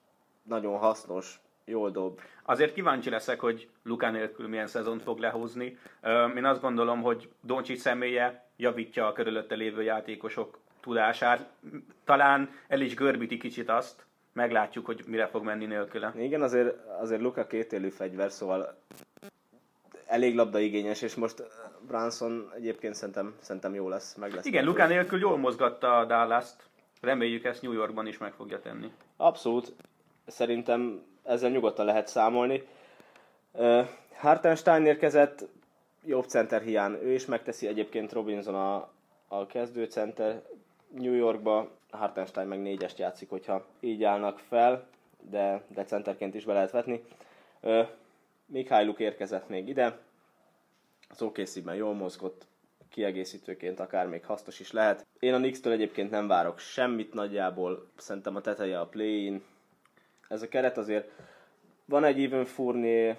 nagyon 0.43 0.79
hasznos, 0.79 1.41
jól 1.65 1.91
dob. 1.91 2.21
Azért 2.45 2.75
kíváncsi 2.75 3.11
leszek, 3.11 3.41
hogy 3.41 3.69
Luka 3.83 4.11
nélkül 4.11 4.49
milyen 4.49 4.67
szezont 4.67 5.03
fog 5.03 5.19
lehozni. 5.19 5.79
Én 6.37 6.45
azt 6.45 6.61
gondolom, 6.61 7.03
hogy 7.03 7.29
Doncsics 7.41 7.79
személye 7.79 8.49
javítja 8.57 9.07
a 9.07 9.13
körülötte 9.13 9.55
lévő 9.55 9.83
játékosok 9.83 10.59
tudását. 10.81 11.49
Talán 12.05 12.51
el 12.69 12.81
is 12.81 12.95
görbíti 12.95 13.37
kicsit 13.37 13.69
azt, 13.69 14.07
meglátjuk, 14.33 14.87
hogy 14.87 15.05
mire 15.07 15.27
fog 15.27 15.45
menni 15.45 15.67
nélküle. 15.67 16.13
Igen, 16.17 16.43
azért, 16.43 16.87
azért 17.01 17.21
Luka 17.21 17.47
kétélű 17.47 17.89
fegyver, 17.89 18.31
szóval 18.31 18.79
elég 20.07 20.35
labdaigényes, 20.35 21.03
és 21.03 21.15
most 21.15 21.43
Branson 21.87 22.53
egyébként 22.57 22.95
szerintem, 22.95 23.35
szerintem 23.41 23.75
jó 23.75 23.89
lesz, 23.89 24.15
meg 24.15 24.35
lesz. 24.35 24.45
Igen, 24.45 24.65
Luka 24.65 24.87
nélkül 24.87 25.19
jól 25.19 25.39
mozgatta 25.39 25.99
a 25.99 26.05
Dallas-t. 26.05 26.70
Reméljük 27.01 27.45
ezt 27.45 27.63
New 27.63 27.73
Yorkban 27.73 28.07
is 28.07 28.19
meg 28.19 28.33
fogja 28.33 28.61
tenni. 28.61 28.93
Abszolút. 29.17 29.73
Szerintem 30.27 31.03
ezzel 31.23 31.51
nyugodtan 31.51 31.85
lehet 31.85 32.09
számolni. 32.09 32.63
Hartenstein 34.17 34.87
érkezett, 34.87 35.49
jobb 36.05 36.25
center 36.25 36.63
hiány. 36.63 36.93
Ő 37.03 37.13
is 37.13 37.27
megteszi 37.27 37.67
egyébként 37.67 38.13
Robinson 38.13 38.55
a, 38.55 38.91
a 39.29 39.47
kezdőcenter 39.47 40.43
New 40.89 41.15
Yorkba. 41.15 41.71
Hartenstein 41.91 42.47
meg 42.49 42.61
négyest 42.61 42.99
játszik, 42.99 43.29
hogyha 43.29 43.67
így 43.81 44.05
állnak 44.05 44.39
fel, 44.39 44.87
de, 45.31 45.63
de 45.69 45.85
centerként 45.85 46.35
is 46.35 46.45
be 46.45 46.53
lehet 46.53 46.71
vetni. 46.71 47.05
Uh, 47.61 47.89
Mikhailuk 48.47 48.99
érkezett 48.99 49.49
még 49.49 49.69
ide. 49.69 49.99
Az 51.09 51.23
OKC-ben 51.23 51.75
jól 51.75 51.95
mozgott, 51.95 52.47
kiegészítőként 52.91 53.81
akár 53.81 54.07
még 54.07 54.25
hasznos 54.25 54.61
is 54.61 54.73
lehet. 54.73 55.07
Én 55.19 55.35
a 55.35 55.37
Knicks-től 55.37 55.73
egyébként 55.73 56.11
nem 56.11 56.27
várok 56.27 56.59
semmit 56.59 57.15
nagyjából, 57.15 57.87
szerintem 57.97 58.37
a 58.37 58.41
teteje 58.41 58.81
a 58.81 58.87
play-in. 58.87 59.43
Ez 60.29 60.43
a 60.43 60.49
keret 60.49 60.79
azért 60.79 61.11
van 61.85 62.05
egy 62.05 62.23
Even 62.23 62.45
Fournier, 62.45 63.19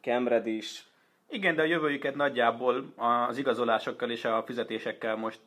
Cam 0.00 0.28
Reddish, 0.28 0.86
Igen, 1.30 1.54
de 1.54 1.62
a 1.62 1.64
jövőjüket 1.64 2.14
nagyjából 2.14 2.92
az 2.96 3.38
igazolásokkal 3.38 4.10
és 4.10 4.24
a 4.24 4.42
fizetésekkel 4.46 5.16
most 5.16 5.40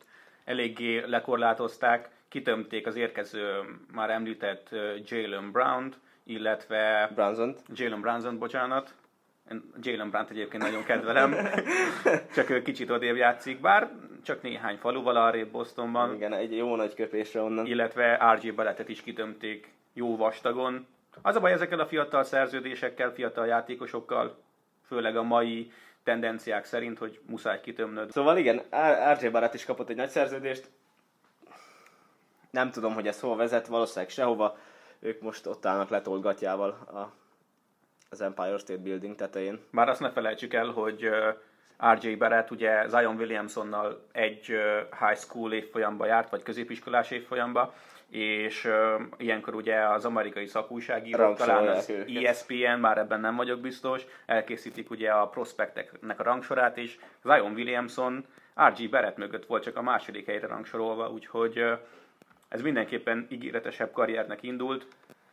eléggé 0.44 1.04
lekorlátozták. 1.06 2.10
Kitömték 2.28 2.86
az 2.86 2.96
érkező, 2.96 3.62
már 3.92 4.10
említett 4.10 4.68
Jalen 5.04 5.50
Brown-t, 5.50 5.98
illetve 6.24 7.10
Brunson. 7.14 7.56
Jalen 7.74 8.00
Brunson, 8.00 8.38
bocsánat. 8.38 8.94
Én 9.50 9.72
Jalen 9.80 10.10
Brown 10.10 10.26
egyébként 10.30 10.62
nagyon 10.62 10.84
kedvelem, 10.84 11.36
csak 12.34 12.50
ő 12.50 12.62
kicsit 12.62 12.90
odébb 12.90 13.16
játszik, 13.16 13.60
bár 13.60 13.90
csak 14.22 14.42
néhány 14.42 14.76
faluval 14.76 15.16
arrébb 15.16 15.50
Bostonban, 15.50 16.14
Igen, 16.14 16.32
egy 16.32 16.56
jó 16.56 16.76
nagy 16.76 16.94
köpésre 16.94 17.40
onnan. 17.40 17.66
illetve 17.66 18.34
RJ 18.40 18.50
Barrettet 18.50 18.88
is 18.88 19.02
kitömték 19.02 19.72
jó 19.92 20.16
vastagon. 20.16 20.86
Az 21.22 21.36
a 21.36 21.40
baj 21.40 21.52
ezekkel 21.52 21.80
a 21.80 21.86
fiatal 21.86 22.22
szerződésekkel, 22.24 23.12
fiatal 23.12 23.46
játékosokkal, 23.46 24.38
főleg 24.86 25.16
a 25.16 25.22
mai 25.22 25.72
tendenciák 26.02 26.64
szerint, 26.64 26.98
hogy 26.98 27.20
muszáj 27.26 27.60
kitömnöd. 27.60 28.10
Szóval 28.10 28.36
igen, 28.36 28.62
RJ 29.18 29.28
Barrett 29.28 29.54
is 29.54 29.64
kapott 29.64 29.88
egy 29.88 29.96
nagy 29.96 30.08
szerződést. 30.08 30.70
Nem 32.50 32.70
tudom, 32.70 32.94
hogy 32.94 33.06
ez 33.06 33.20
hova 33.20 33.36
vezet, 33.36 33.66
valószínűleg 33.66 34.10
sehova. 34.10 34.58
Ők 34.98 35.20
most 35.20 35.46
ott 35.46 35.66
állnak 35.66 35.88
letolt 35.88 36.22
gatyával 36.22 36.70
a, 36.70 37.12
az 38.12 38.20
Empire 38.20 38.58
State 38.58 38.82
Building 38.82 39.14
tetején. 39.14 39.60
Bár 39.70 39.88
azt 39.88 40.00
ne 40.00 40.10
felejtsük 40.10 40.54
el, 40.54 40.66
hogy 40.66 41.10
RJ 42.00 42.14
Barrett 42.14 42.50
ugye 42.50 42.88
Zion 42.88 43.16
Williamsonnal 43.16 44.06
egy 44.12 44.46
high 45.00 45.16
school 45.16 45.52
évfolyamba 45.52 46.06
járt, 46.06 46.30
vagy 46.30 46.42
középiskolás 46.42 47.10
évfolyamba, 47.10 47.74
és 48.08 48.64
ö, 48.64 49.02
ilyenkor 49.16 49.54
ugye 49.54 49.88
az 49.88 50.04
amerikai 50.04 50.46
szakújságírók, 50.46 51.36
talán 51.36 51.68
az. 51.68 51.92
ESPN, 52.24 52.80
már 52.80 52.98
ebben 52.98 53.20
nem 53.20 53.36
vagyok 53.36 53.60
biztos, 53.60 54.02
elkészítik 54.26 54.90
ugye 54.90 55.10
a 55.10 55.28
prospekteknek 55.28 56.20
a 56.20 56.22
rangsorát 56.22 56.76
is. 56.76 56.98
Zion 57.22 57.52
Williamson 57.52 58.24
RJ 58.68 58.86
Barrett 58.86 59.16
mögött 59.16 59.46
volt 59.46 59.62
csak 59.62 59.76
a 59.76 59.82
második 59.82 60.26
helyre 60.26 60.46
rangsorolva, 60.46 61.10
úgyhogy 61.10 61.58
ö, 61.58 61.72
ez 62.48 62.62
mindenképpen 62.62 63.26
ígéretesebb 63.30 63.92
karriernek 63.92 64.42
indult, 64.42 64.86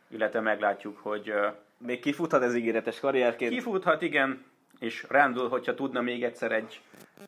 illetve 0.08 0.40
meglátjuk, 0.40 0.98
hogy 0.98 1.28
ö, 1.28 1.46
Még 1.86 2.00
kifuthat 2.00 2.42
ez 2.42 2.54
ígéretes 2.54 3.00
karrierként. 3.00 3.52
Kifuthat, 3.52 4.02
igen, 4.02 4.44
és 4.78 5.04
Randall, 5.08 5.48
hogyha 5.48 5.74
tudna 5.74 6.00
még 6.00 6.24
egyszer 6.24 6.52
egy 6.52 6.80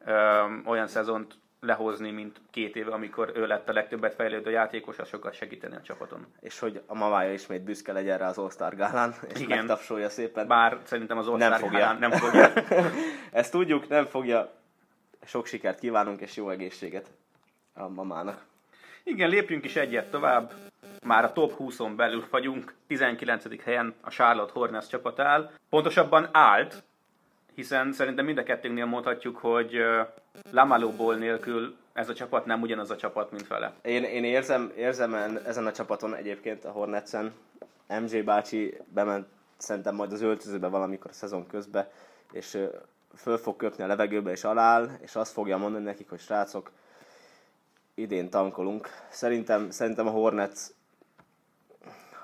ö, 0.04 0.42
olyan 0.64 0.86
szezont 0.86 1.34
lehozni, 1.60 2.10
mint 2.10 2.40
két 2.50 2.76
éve, 2.76 2.92
amikor 2.92 3.32
ő 3.34 3.46
lett 3.46 3.68
a 3.68 3.72
legtöbbet 3.72 4.14
fejlődő 4.14 4.50
játékos, 4.50 4.98
az 4.98 5.08
sokat 5.08 5.34
segíteni 5.34 5.76
a 5.76 5.82
csapaton. 5.82 6.26
És 6.40 6.58
hogy 6.58 6.82
a 6.86 6.94
mamája 6.94 7.32
ismét 7.32 7.62
büszke 7.62 7.92
legyen 7.92 8.18
rá 8.18 8.28
az 8.28 8.38
All-Star 8.38 8.76
gálán, 8.76 9.14
és 9.34 9.40
Igen. 9.40 9.58
megtapsolja 9.58 10.08
szépen. 10.08 10.46
Bár 10.46 10.78
szerintem 10.84 11.18
az 11.18 11.26
Nem 11.26 11.34
All-Star 11.34 11.58
fogja. 11.58 11.78
Gálán 11.78 11.98
nem 11.98 12.10
fogja. 12.10 12.52
Ezt 13.40 13.52
tudjuk, 13.52 13.88
nem 13.88 14.04
fogja. 14.04 14.52
Sok 15.24 15.46
sikert 15.46 15.78
kívánunk, 15.78 16.20
és 16.20 16.36
jó 16.36 16.50
egészséget 16.50 17.10
a 17.74 17.88
mamának. 17.88 18.44
Igen, 19.04 19.28
lépjünk 19.28 19.64
is 19.64 19.76
egyet 19.76 20.10
tovább. 20.10 20.52
Már 21.02 21.24
a 21.24 21.32
top 21.32 21.54
20-on 21.58 21.92
belül 21.96 22.24
vagyunk, 22.30 22.74
19. 22.86 23.62
helyen 23.64 23.94
a 24.00 24.10
Charlotte 24.10 24.52
Hornets 24.52 24.86
csapat 24.86 25.18
áll. 25.18 25.50
Pontosabban 25.70 26.28
állt, 26.32 26.82
hiszen 27.54 27.92
szerintem 27.92 28.24
mind 28.24 28.38
a 28.38 28.42
kettőnknél 28.42 28.84
mondhatjuk, 28.86 29.36
hogy 29.36 29.76
ö, 29.76 30.00
Lamaló 30.50 30.90
Ball 30.90 31.16
nélkül 31.16 31.76
ez 31.92 32.08
a 32.08 32.14
csapat 32.14 32.46
nem 32.46 32.62
ugyanaz 32.62 32.90
a 32.90 32.96
csapat, 32.96 33.30
mint 33.30 33.46
vele. 33.48 33.72
Én, 33.82 34.04
én 34.04 34.24
érzem, 34.24 34.72
érzem 34.76 35.14
en- 35.14 35.46
ezen 35.46 35.66
a 35.66 35.72
csapaton 35.72 36.14
egyébként 36.14 36.64
a 36.64 36.70
Hornetsen, 36.70 37.32
MJ 38.00 38.20
bácsi 38.20 38.76
bement 38.88 39.26
szerintem 39.56 39.94
majd 39.94 40.12
az 40.12 40.20
öltözőbe 40.22 40.68
valamikor 40.68 41.10
a 41.10 41.14
szezon 41.14 41.46
közben, 41.46 41.86
és 42.32 42.58
föl 43.16 43.38
fog 43.38 43.56
köpni 43.56 43.84
a 43.84 43.86
levegőbe 43.86 44.30
és 44.30 44.44
aláll, 44.44 44.88
és 45.00 45.16
azt 45.16 45.32
fogja 45.32 45.56
mondani 45.56 45.84
nekik, 45.84 46.08
hogy 46.08 46.20
srácok, 46.20 46.70
idén 47.94 48.30
tankolunk. 48.30 48.88
Szerintem, 49.08 49.70
szerintem 49.70 50.06
a 50.06 50.10
Hornets, 50.10 50.60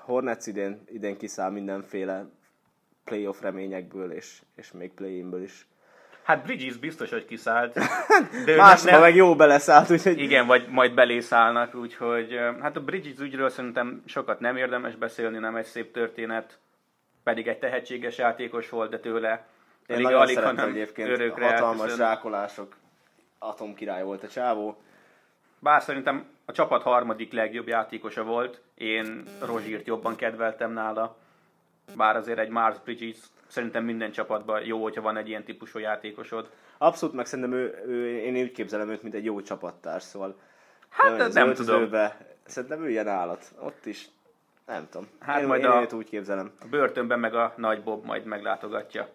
Hornets 0.09 0.45
idén, 0.47 0.83
idén 0.87 1.17
kiszáll 1.17 1.51
mindenféle 1.51 2.25
playoff 3.03 3.41
reményekből, 3.41 4.11
és, 4.11 4.41
és 4.55 4.71
még 4.71 4.93
play-inből 4.93 5.41
is. 5.41 5.67
Hát 6.23 6.43
Bridges 6.43 6.77
biztos, 6.77 7.09
hogy 7.09 7.25
kiszállt. 7.25 7.73
De 8.45 8.51
ő 8.51 8.55
Másba 8.55 8.99
meg 8.99 9.15
jó 9.15 9.35
beleszállt, 9.35 9.91
úgyhogy 9.91 10.19
Igen, 10.19 10.47
vagy 10.47 10.67
majd 10.69 10.93
belészállnak, 10.93 11.75
úgyhogy 11.75 12.39
hát 12.61 12.75
a 12.75 12.83
Bridges 12.83 13.19
ügyről 13.19 13.49
szerintem 13.49 14.03
sokat 14.05 14.39
nem 14.39 14.57
érdemes 14.57 14.95
beszélni, 14.95 15.37
nem 15.37 15.55
egy 15.55 15.65
szép 15.65 15.93
történet, 15.93 16.59
pedig 17.23 17.47
egy 17.47 17.59
tehetséges 17.59 18.17
játékos 18.17 18.69
volt, 18.69 18.89
de 18.89 18.99
tőle 18.99 19.47
Én 19.87 19.95
alig- 19.95 20.03
nagyon 20.03 20.21
alig, 20.21 20.39
hanem 20.39 20.69
egyébként, 20.69 21.09
örökre 21.09 21.45
hatalmas 21.49 21.79
elköszön. 21.79 22.05
zsákolások, 22.05 22.75
atomkirály 23.39 24.03
volt 24.03 24.23
a 24.23 24.27
csávó. 24.27 24.81
Bár 25.59 25.81
szerintem 25.81 26.25
a 26.49 26.51
csapat 26.51 26.81
harmadik 26.81 27.31
legjobb 27.33 27.67
játékosa 27.67 28.23
volt, 28.23 28.61
én 28.75 29.23
Rozsírt 29.41 29.87
jobban 29.87 30.15
kedveltem 30.15 30.71
nála, 30.71 31.17
bár 31.95 32.15
azért 32.15 32.39
egy 32.39 32.49
Mars 32.49 32.77
Bridges 32.83 33.17
szerintem 33.47 33.83
minden 33.83 34.11
csapatban 34.11 34.65
jó, 34.65 34.83
hogyha 34.83 35.01
van 35.01 35.17
egy 35.17 35.27
ilyen 35.27 35.43
típusú 35.43 35.79
játékosod. 35.79 36.49
Abszolút, 36.77 37.15
meg 37.15 37.25
szerintem 37.25 37.53
ő, 37.53 37.83
ő, 37.87 38.17
én 38.17 38.35
úgy 38.35 38.51
képzelem 38.51 38.89
őt, 38.89 39.03
mint 39.03 39.15
egy 39.15 39.23
jó 39.23 39.41
csapattárs, 39.41 40.03
szóval 40.03 40.39
Hát, 40.89 41.17
nem, 41.17 41.29
nem 41.31 41.47
öltözőbe, 41.47 42.17
Szerintem 42.45 42.83
ő 42.83 42.89
ilyen 42.89 43.07
állat. 43.07 43.51
Ott 43.59 43.85
is, 43.85 44.09
nem 44.65 44.87
tudom. 44.89 45.07
Hát 45.19 45.41
én, 45.41 45.47
majd 45.47 45.61
én 45.61 45.69
a- 45.69 45.81
őt 45.81 45.93
úgy 45.93 46.09
képzelem. 46.09 46.51
A 46.61 46.65
börtönben 46.65 47.19
meg 47.19 47.35
a 47.35 47.53
nagy 47.57 47.83
Bob 47.83 48.05
majd 48.05 48.25
meglátogatja. 48.25 49.09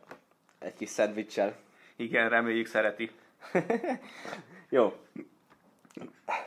Egy 0.59 0.75
kis 0.75 0.89
szendvicssel. 0.89 1.57
Igen, 1.97 2.29
reméljük 2.29 2.67
szereti. 2.67 3.11
Jó. 4.69 4.95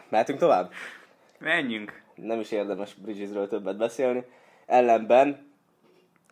Mehetünk 0.10 0.40
tovább? 0.40 0.72
Menjünk! 1.40 2.02
Nem 2.16 2.40
is 2.40 2.52
érdemes 2.52 2.94
Bridgesről 2.94 3.48
többet 3.48 3.78
beszélni. 3.78 4.24
Ellenben 4.66 5.52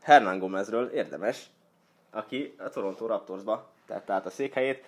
Hernán 0.01 0.39
Gomezről 0.39 0.88
érdemes, 0.88 1.45
aki 2.12 2.56
a 2.58 2.69
Toronto 2.69 3.06
Raptorsba 3.08 3.69
tette 3.86 4.13
át 4.13 4.25
a 4.25 4.30
székhelyét, 4.30 4.84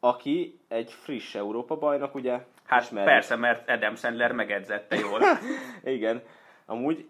aki 0.00 0.60
egy 0.68 0.92
friss 0.92 1.34
Európa 1.34 1.76
bajnok, 1.76 2.14
ugye? 2.14 2.44
Hát 2.64 2.82
Ismerjük. 2.82 3.12
persze, 3.12 3.36
mert 3.36 3.68
Adam 3.68 3.96
Sandler 3.96 4.32
megedzette 4.32 4.96
jól. 4.96 5.20
Igen. 5.94 6.22
Amúgy 6.66 7.08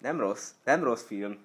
nem 0.00 0.20
rossz, 0.20 0.50
nem 0.64 0.84
rossz 0.84 1.06
film. 1.06 1.43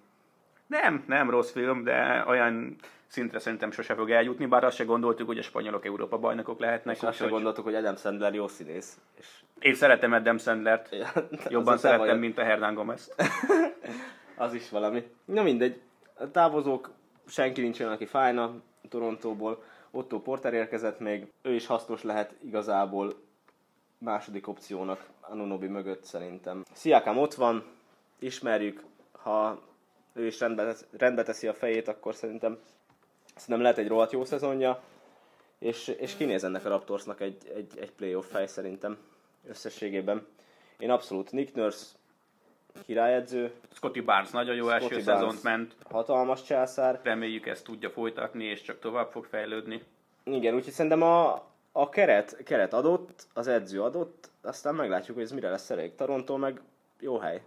Nem, 0.69 1.03
nem 1.07 1.29
rossz 1.29 1.51
film, 1.51 1.83
de 1.83 2.23
olyan 2.27 2.75
szintre 3.07 3.39
szerintem 3.39 3.71
sose 3.71 3.93
fog 3.95 4.11
eljutni, 4.11 4.45
bár 4.45 4.63
azt 4.63 4.75
se 4.75 4.83
gondoltuk, 4.83 5.27
hogy 5.27 5.37
a 5.37 5.41
spanyolok 5.41 5.85
Európa 5.85 6.17
bajnokok 6.17 6.59
lehetnek. 6.59 6.95
És 6.95 7.01
azt 7.01 7.15
sem 7.15 7.25
úgyhogy 7.25 7.41
gondoltuk, 7.41 7.63
hogy 7.63 7.75
Adam 7.75 7.95
Sandler 7.95 8.33
jó 8.33 8.47
színész. 8.47 8.97
És 9.19 9.27
Én 9.59 9.73
szeretem 9.73 10.11
Adam 10.11 10.37
Sandlert, 10.37 10.95
jobban 11.49 11.73
az 11.73 11.79
szeretem, 11.79 12.19
mint 12.19 12.37
a 12.37 12.43
Hernán 12.43 12.73
Gomez. 12.73 13.11
Az 14.35 14.53
is 14.53 14.69
valami. 14.69 15.11
Na 15.25 15.43
mindegy. 15.43 15.81
A 16.13 16.31
távozók, 16.31 16.91
senki 17.27 17.61
nincs 17.61 17.79
olyan, 17.79 17.91
aki 17.91 18.05
fájna 18.05 18.53
Torontóból. 18.89 19.63
Otto 19.91 20.19
Porter 20.19 20.53
érkezett 20.53 20.99
még. 20.99 21.31
Ő 21.41 21.53
is 21.53 21.65
hasznos 21.65 22.03
lehet 22.03 22.35
igazából 22.41 23.13
második 23.97 24.47
opciónak 24.47 25.05
Anunobi 25.21 25.67
mögött 25.67 26.03
szerintem. 26.03 26.63
Sziakám 26.73 27.17
ott 27.17 27.33
van, 27.33 27.63
ismerjük. 28.19 28.83
Ha 29.11 29.61
ő 30.19 30.25
is 30.25 30.39
rendbe, 30.39 30.75
rendbe 30.97 31.23
teszi 31.23 31.47
a 31.47 31.53
fejét, 31.53 31.87
akkor 31.87 32.15
szerintem 32.15 32.59
szerintem 33.35 33.61
lehet 33.61 33.77
egy 33.77 33.87
rohadt 33.87 34.11
jó 34.11 34.25
szezonja. 34.25 34.81
És, 35.59 35.87
és 35.87 36.15
kinéz 36.15 36.43
ennek 36.43 36.65
a 36.65 36.69
Raptorsnak 36.69 37.21
egy, 37.21 37.51
egy, 37.55 37.71
egy 37.79 37.91
playoff 37.91 38.25
fej 38.29 38.47
szerintem 38.47 38.97
összességében. 39.47 40.27
Én 40.77 40.89
abszolút 40.91 41.31
Nick 41.31 41.55
Nurse 41.55 41.85
királyedző, 42.85 43.51
Scotty 43.73 44.01
Barnes 44.01 44.29
nagyon 44.29 44.55
jó 44.55 44.69
első 44.69 44.85
Scotty 44.85 45.01
szezont 45.01 45.21
Barnes. 45.21 45.41
ment, 45.41 45.75
hatalmas 45.89 46.43
császár. 46.43 46.99
reméljük 47.03 47.45
ezt 47.47 47.63
tudja 47.63 47.89
folytatni, 47.89 48.43
és 48.43 48.61
csak 48.61 48.79
tovább 48.79 49.11
fog 49.11 49.25
fejlődni. 49.25 49.83
Igen, 50.23 50.55
úgyhogy 50.55 50.73
szerintem 50.73 51.01
a, 51.01 51.43
a 51.71 51.89
keret, 51.89 52.43
keret 52.43 52.73
adott, 52.73 53.27
az 53.33 53.47
edző 53.47 53.81
adott, 53.81 54.29
aztán 54.41 54.75
meglátjuk, 54.75 55.15
hogy 55.15 55.25
ez 55.25 55.31
mire 55.31 55.49
lesz 55.49 55.69
elég. 55.69 55.95
Toronto 55.95 56.37
meg 56.37 56.61
jó 56.99 57.17
hely. 57.17 57.41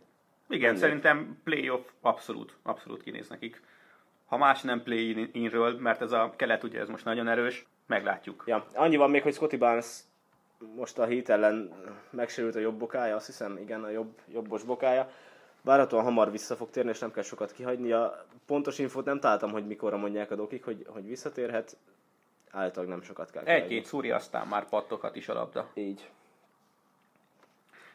Igen, 0.52 0.70
Mindegy. 0.72 0.88
szerintem 0.88 1.40
playoff 1.44 1.88
abszolút, 2.00 2.56
abszolút 2.62 3.02
kinéz 3.02 3.28
nekik. 3.28 3.62
Ha 4.26 4.36
más 4.36 4.62
nem 4.62 4.82
play-inről, 4.82 5.78
mert 5.78 6.00
ez 6.00 6.12
a 6.12 6.32
kelet 6.36 6.62
ugye 6.62 6.80
ez 6.80 6.88
most 6.88 7.04
nagyon 7.04 7.28
erős, 7.28 7.66
meglátjuk. 7.86 8.44
Ja, 8.46 8.66
annyi 8.74 8.96
van 8.96 9.10
még, 9.10 9.22
hogy 9.22 9.34
Scotty 9.34 9.56
Barnes 9.56 10.00
most 10.76 10.98
a 10.98 11.04
hét 11.04 11.28
ellen 11.28 11.72
megsérült 12.10 12.54
a 12.54 12.58
jobb 12.58 12.78
bokája, 12.78 13.16
azt 13.16 13.26
hiszem, 13.26 13.56
igen, 13.56 13.84
a 13.84 13.88
jobb, 13.88 14.18
jobbos 14.32 14.62
bokája. 14.62 15.10
Várhatóan 15.62 16.04
hamar 16.04 16.30
vissza 16.30 16.56
fog 16.56 16.70
térni, 16.70 16.90
és 16.90 16.98
nem 16.98 17.12
kell 17.12 17.22
sokat 17.22 17.52
kihagynia. 17.52 18.26
Pontos 18.46 18.78
infót 18.78 19.04
nem 19.04 19.20
találtam, 19.20 19.50
hogy 19.50 19.66
mikorra 19.66 19.96
mondják 19.96 20.30
a 20.30 20.34
dokik, 20.34 20.64
hogy, 20.64 20.86
hogy 20.88 21.06
visszatérhet. 21.06 21.76
Általában 22.50 22.94
nem 22.94 23.02
sokat 23.02 23.30
kell 23.30 23.42
kihagyni. 23.42 23.62
Egy-két 23.64 23.84
szúri, 23.84 24.10
aztán 24.10 24.46
már 24.46 24.68
pattoghat 24.68 25.16
is 25.16 25.28
a 25.28 25.34
labda. 25.34 25.70
Így. 25.74 26.10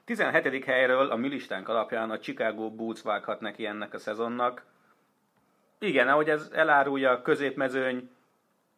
17. 0.08 0.66
helyről 0.66 1.12
a 1.12 1.16
mi 1.16 1.28
listánk 1.28 1.70
alapján 1.70 2.12
a 2.12 2.20
Chicago 2.20 2.70
Bulls 2.70 3.02
vághat 3.02 3.42
neki 3.42 3.66
ennek 3.66 3.94
a 3.94 3.98
szezonnak. 3.98 4.66
Igen, 5.80 6.08
ahogy 6.08 6.30
ez 6.30 6.50
elárulja, 6.54 7.12
a 7.12 7.22
középmezőny 7.22 8.10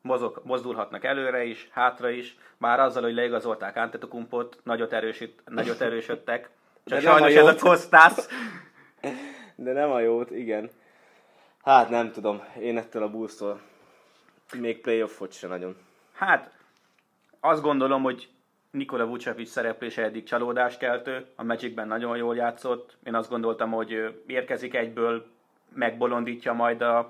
mozog, 0.01 0.41
mozdulhatnak 0.43 1.03
előre 1.03 1.43
is, 1.43 1.67
hátra 1.71 2.09
is, 2.09 2.37
bár 2.57 2.79
azzal, 2.79 3.03
hogy 3.03 3.13
leigazolták 3.13 3.75
Antetokumpot, 3.75 4.59
nagyot, 4.63 4.93
erősít, 4.93 5.41
nagyot 5.45 5.81
erősödtek. 5.81 6.49
Csak 6.85 6.99
De 6.99 7.05
nem 7.05 7.13
a 7.13 7.17
sajnos 7.17 7.35
ez 7.35 7.63
a. 7.63 7.67
Kostas. 7.67 8.13
De 9.55 9.71
nem 9.73 9.91
a 9.91 9.99
jót, 9.99 10.31
igen. 10.31 10.69
Hát 11.63 11.89
nem 11.89 12.11
tudom, 12.11 12.43
én 12.59 12.77
ettől 12.77 13.03
a 13.03 13.09
Bulls-tól 13.09 13.61
még 14.59 14.81
playoffot 14.81 15.33
se 15.33 15.47
nagyon. 15.47 15.77
Hát, 16.13 16.51
azt 17.39 17.61
gondolom, 17.61 18.03
hogy 18.03 18.29
Nikola 18.71 19.05
Vucevic 19.05 19.49
szereplése 19.49 20.03
eddig 20.03 20.23
csalódáskeltő, 20.23 21.25
a 21.35 21.43
Magicben 21.43 21.87
nagyon 21.87 22.17
jól 22.17 22.35
játszott. 22.35 22.97
Én 23.03 23.15
azt 23.15 23.29
gondoltam, 23.29 23.71
hogy 23.71 24.21
érkezik 24.25 24.73
egyből, 24.73 25.25
megbolondítja 25.73 26.53
majd 26.53 26.81
a, 26.81 27.09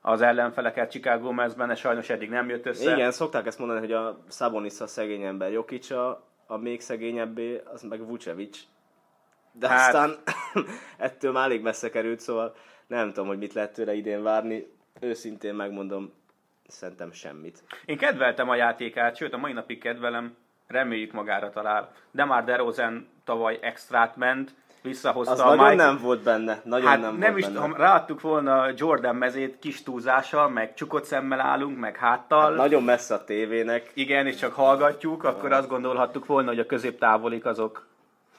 az 0.00 0.20
ellenfeleket 0.20 0.90
Chicago 0.90 1.32
mezben, 1.32 1.70
ez 1.70 1.78
sajnos 1.78 2.10
eddig 2.10 2.28
nem 2.28 2.48
jött 2.48 2.66
össze. 2.66 2.92
Igen, 2.92 3.10
szokták 3.10 3.46
ezt 3.46 3.58
mondani, 3.58 3.80
hogy 3.80 3.92
a 3.92 4.18
Sabonis 4.30 4.80
a 4.80 4.86
szegény 4.86 5.22
ember, 5.22 5.52
Jokic 5.52 5.90
a, 5.90 6.24
a 6.46 6.56
még 6.56 6.80
szegényebbé, 6.80 7.62
az 7.72 7.82
meg 7.82 8.06
Vucevic. 8.06 8.58
De 9.52 9.68
Hát- 9.68 9.94
aztán 9.94 10.16
ettől 11.08 11.32
már 11.32 11.44
elég 11.44 11.62
messze 11.62 11.90
került, 11.90 12.20
szóval 12.20 12.54
nem 12.86 13.08
tudom, 13.08 13.26
hogy 13.26 13.38
mit 13.38 13.52
lehet 13.52 13.72
tőle 13.72 13.94
idén 13.94 14.22
várni. 14.22 14.66
Őszintén 15.00 15.54
megmondom, 15.54 16.12
szerintem 16.66 17.12
semmit. 17.12 17.62
Én 17.84 17.96
kedveltem 17.96 18.48
a 18.48 18.54
játékát, 18.54 19.16
sőt 19.16 19.32
a 19.32 19.38
mai 19.38 19.52
napig 19.52 19.80
kedvelem, 19.80 20.36
reméljük 20.68 21.12
magára 21.12 21.50
talál. 21.50 21.92
De 22.10 22.24
már 22.24 22.44
DeRozan 22.44 23.08
tavaly 23.24 23.58
extrát 23.60 24.16
ment, 24.16 24.54
visszahozta 24.82 25.32
Az 25.32 25.40
a 25.40 25.44
nagyon 25.44 25.64
Mike... 25.64 25.84
nem 25.84 25.98
volt 26.02 26.22
benne, 26.22 26.60
nagyon 26.64 26.86
Hát 26.86 27.00
nem, 27.00 27.16
nem, 27.16 27.30
volt 27.30 27.42
is, 27.42 27.46
benne. 27.46 27.58
ha 27.58 27.76
ráadtuk 27.76 28.20
volna 28.20 28.66
Jordan 28.76 29.16
mezét 29.16 29.58
kis 29.58 29.82
túlzással, 29.82 30.48
meg 30.48 30.74
csukott 30.74 31.04
szemmel 31.04 31.40
állunk, 31.40 31.78
meg 31.78 31.96
háttal. 31.96 32.40
Hát 32.40 32.56
nagyon 32.56 32.82
messze 32.82 33.14
a 33.14 33.24
tévének. 33.24 33.90
Igen, 33.94 34.26
és 34.26 34.36
csak 34.36 34.52
hallgatjuk, 34.54 35.24
akkor 35.24 35.52
azt 35.52 35.68
gondolhattuk 35.68 36.26
volna, 36.26 36.48
hogy 36.48 36.58
a 36.58 36.66
középtávolik 36.66 37.44
azok, 37.44 37.86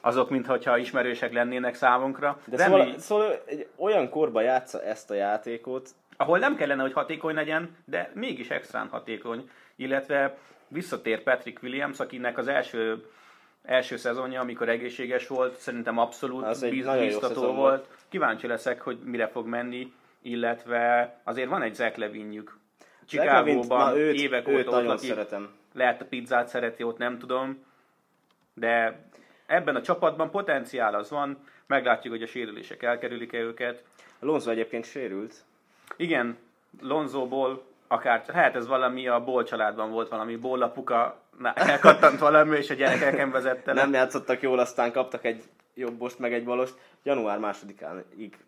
azok 0.00 0.30
mintha 0.30 0.78
ismerősek 0.78 1.32
lennének 1.32 1.74
számunkra. 1.74 2.38
De 2.44 2.56
Remély, 2.56 2.78
szóval, 2.78 2.98
szóval 2.98 3.42
egy 3.44 3.68
olyan 3.76 4.08
korba 4.08 4.40
játsza 4.40 4.82
ezt 4.82 5.10
a 5.10 5.14
játékot, 5.14 5.88
ahol 6.16 6.38
nem 6.38 6.56
kellene, 6.56 6.82
hogy 6.82 6.92
hatékony 6.92 7.34
legyen, 7.34 7.76
de 7.84 8.10
mégis 8.14 8.48
extrán 8.48 8.88
hatékony. 8.88 9.50
Illetve 9.76 10.36
visszatér 10.70 11.22
Patrick 11.22 11.62
Williams, 11.62 12.00
akinek 12.00 12.38
az 12.38 12.48
első 12.48 13.04
első 13.62 13.96
szezonja, 13.96 14.40
amikor 14.40 14.68
egészséges 14.68 15.26
volt, 15.26 15.56
szerintem 15.56 15.98
abszolút 15.98 16.44
Az 16.44 16.60
biz- 16.60 16.98
biztató 16.98 17.40
volt. 17.40 17.56
volt. 17.56 17.88
Kíváncsi 18.08 18.46
leszek, 18.46 18.80
hogy 18.80 18.98
mire 19.04 19.28
fog 19.28 19.46
menni, 19.46 19.92
illetve 20.22 21.14
azért 21.24 21.48
van 21.48 21.62
egy 21.62 21.74
Zach 21.74 21.98
Levinjük. 21.98 22.56
Chicagóban 23.06 23.96
évek 23.98 24.48
őt 24.48 24.66
óta 24.66 24.80
nagyon 24.80 24.98
szeretem. 24.98 25.50
Lehet 25.74 26.00
a 26.00 26.04
pizzát 26.04 26.48
szereti, 26.48 26.82
ott 26.82 26.98
nem 26.98 27.18
tudom. 27.18 27.64
De 28.54 29.04
ebben 29.46 29.76
a 29.76 29.82
csapatban 29.82 30.30
potenciál 30.30 30.94
az 30.94 31.10
van, 31.10 31.38
meglátjuk, 31.66 32.12
hogy 32.12 32.22
a 32.22 32.26
sérülések 32.26 32.82
elkerülik-e 32.82 33.38
őket. 33.38 33.84
Lonzo 34.20 34.50
egyébként 34.50 34.84
sérült. 34.84 35.34
Igen, 35.96 36.36
Lonzóból 36.80 37.62
akár, 37.92 38.24
hát 38.32 38.56
ez 38.56 38.66
valami 38.66 39.08
a 39.08 39.24
Ból 39.24 39.44
családban 39.44 39.90
volt 39.90 40.08
valami, 40.08 40.36
Ból 40.36 40.62
apuka 40.62 41.22
elkattant 41.54 42.18
valami, 42.18 42.56
és 42.56 42.70
a 42.70 42.74
gyerekeken 42.74 43.30
vezette. 43.30 43.72
Nem 43.72 43.92
játszottak 43.92 44.42
jól, 44.42 44.58
aztán 44.58 44.92
kaptak 44.92 45.24
egy 45.24 45.42
jobbost, 45.74 46.18
meg 46.18 46.32
egy 46.32 46.44
balost. 46.44 46.74
Január 47.02 47.38
másodikáig 47.38 48.38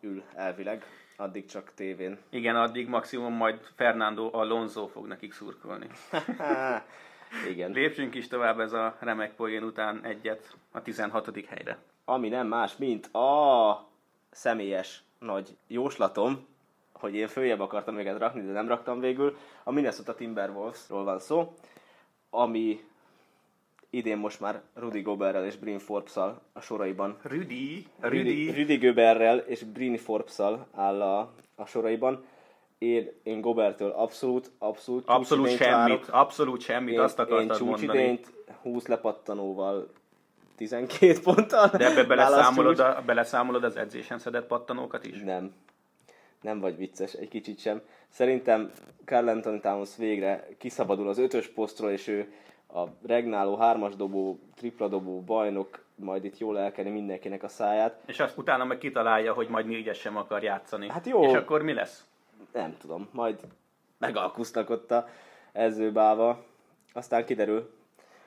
ül 0.00 0.22
elvileg, 0.34 0.84
addig 1.16 1.46
csak 1.46 1.72
tévén. 1.74 2.18
Igen, 2.30 2.56
addig 2.56 2.88
maximum 2.88 3.32
majd 3.32 3.60
Fernando 3.76 4.30
Alonso 4.32 4.86
fog 4.86 5.06
nekik 5.06 5.32
szurkolni. 5.32 5.86
Igen. 7.50 7.70
Lépjünk 7.70 8.14
is 8.14 8.28
tovább 8.28 8.60
ez 8.60 8.72
a 8.72 8.96
remek 9.00 9.34
poén 9.34 9.62
után 9.62 10.04
egyet 10.04 10.56
a 10.72 10.82
16. 10.82 11.30
helyre. 11.48 11.78
Ami 12.04 12.28
nem 12.28 12.46
más, 12.46 12.76
mint 12.76 13.06
a 13.06 13.88
személyes 14.30 15.02
nagy 15.18 15.56
jóslatom, 15.66 16.46
hogy 17.00 17.14
én 17.14 17.28
följebb 17.28 17.60
akartam 17.60 17.98
őket 17.98 18.18
rakni, 18.18 18.40
de 18.42 18.52
nem 18.52 18.68
raktam 18.68 19.00
végül. 19.00 19.36
A 19.62 19.72
Minnesota 19.72 20.14
Timberwolvesról 20.14 21.04
van 21.04 21.18
szó, 21.18 21.54
ami 22.30 22.80
idén 23.90 24.18
most 24.18 24.40
már 24.40 24.62
Rudy 24.74 25.00
Goberrel 25.00 25.44
és 25.44 25.56
Bryn 25.56 25.78
Forbes-szal 25.78 26.40
a 26.52 26.60
soraiban. 26.60 27.16
Rudy, 27.22 27.86
Rüdi, 28.00 28.52
Rudy 28.52 28.76
Goberrel 28.76 29.38
és 29.38 29.62
Bryn 29.62 29.96
Forbes-szal 29.96 30.66
áll 30.74 31.02
a, 31.02 31.32
a 31.54 31.66
soraiban. 31.66 32.24
Én, 32.78 33.12
én 33.22 33.40
Gobertől 33.40 33.90
abszolút, 33.90 34.50
abszolút, 34.58 35.06
abszolút 35.06 35.48
semmit, 35.48 35.60
várok. 35.70 36.06
abszolút 36.10 36.60
semmit, 36.60 36.92
Én, 36.94 37.00
azt 37.00 37.18
én 37.18 37.24
akartad 37.24 37.46
mondani. 37.66 37.78
csúcsidényt 37.78 38.32
20 38.62 38.86
lepattanóval 38.86 39.88
12 40.56 41.20
ponttal. 41.20 41.68
De 41.68 41.86
ebbe 41.90 42.04
beleszámolod, 42.04 42.78
a, 42.78 43.02
beleszámolod 43.06 43.64
az 43.64 43.76
edzésen 43.76 44.18
szedett 44.18 44.46
pattanókat 44.46 45.06
is? 45.06 45.20
Nem. 45.20 45.52
Nem 46.40 46.60
vagy 46.60 46.76
vicces, 46.76 47.12
egy 47.12 47.28
kicsit 47.28 47.58
sem. 47.58 47.80
Szerintem 48.08 48.72
Carl 49.04 49.28
Anthony 49.28 49.60
Towns 49.60 49.96
végre 49.96 50.48
kiszabadul 50.58 51.08
az 51.08 51.18
ötös 51.18 51.48
posztról, 51.48 51.90
és 51.90 52.06
ő 52.06 52.32
a 52.74 52.82
regnáló 53.06 53.56
hármas 53.56 53.96
dobó, 53.96 54.38
tripla 54.54 54.88
dobó 54.88 55.20
bajnok, 55.20 55.84
majd 55.94 56.24
itt 56.24 56.38
jól 56.38 56.58
elkeni 56.58 56.90
mindenkinek 56.90 57.42
a 57.42 57.48
száját. 57.48 58.02
És 58.06 58.20
azt 58.20 58.38
utána 58.38 58.64
meg 58.64 58.78
kitalálja, 58.78 59.32
hogy 59.32 59.48
majd 59.48 59.66
négyes 59.66 59.98
sem 59.98 60.16
akar 60.16 60.42
játszani. 60.42 60.88
Hát 60.90 61.06
jó. 61.06 61.22
És 61.22 61.34
akkor 61.34 61.62
mi 61.62 61.72
lesz? 61.72 62.04
Nem 62.52 62.76
tudom, 62.78 63.08
majd 63.12 63.40
megalkusznak 63.98 64.70
ott 64.70 64.90
a 64.90 65.08
edzőbáva. 65.52 66.44
Aztán 66.92 67.24
kiderül, 67.24 67.70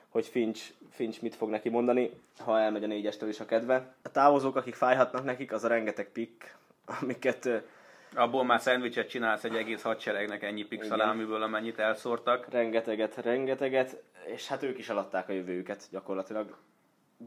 hogy 0.08 0.26
Finch, 0.26 0.72
Finch 0.90 1.22
mit 1.22 1.34
fog 1.34 1.48
neki 1.48 1.68
mondani, 1.68 2.10
ha 2.38 2.60
elmegy 2.60 2.84
a 2.84 2.86
négyestől 2.86 3.28
is 3.28 3.40
a 3.40 3.44
kedve. 3.44 3.94
A 4.02 4.10
távozók, 4.10 4.56
akik 4.56 4.74
fájhatnak 4.74 5.24
nekik, 5.24 5.52
az 5.52 5.64
a 5.64 5.68
rengeteg 5.68 6.08
pick, 6.12 6.56
amiket 7.00 7.48
Abból 8.14 8.44
már 8.44 8.60
szendvicset 8.60 9.08
csinálsz 9.08 9.44
egy 9.44 9.56
egész 9.56 9.82
hadseregnek 9.82 10.42
ennyi 10.42 10.62
pix 10.64 10.84
Igen. 10.86 10.98
szalámiből, 10.98 11.42
amennyit 11.42 11.78
elszórtak. 11.78 12.46
rengeteget, 12.50 13.16
rengeteget, 13.16 14.02
és 14.26 14.48
hát 14.48 14.62
ők 14.62 14.78
is 14.78 14.88
eladták 14.88 15.28
a 15.28 15.32
jövőjüket 15.32 15.88
gyakorlatilag. 15.90 16.56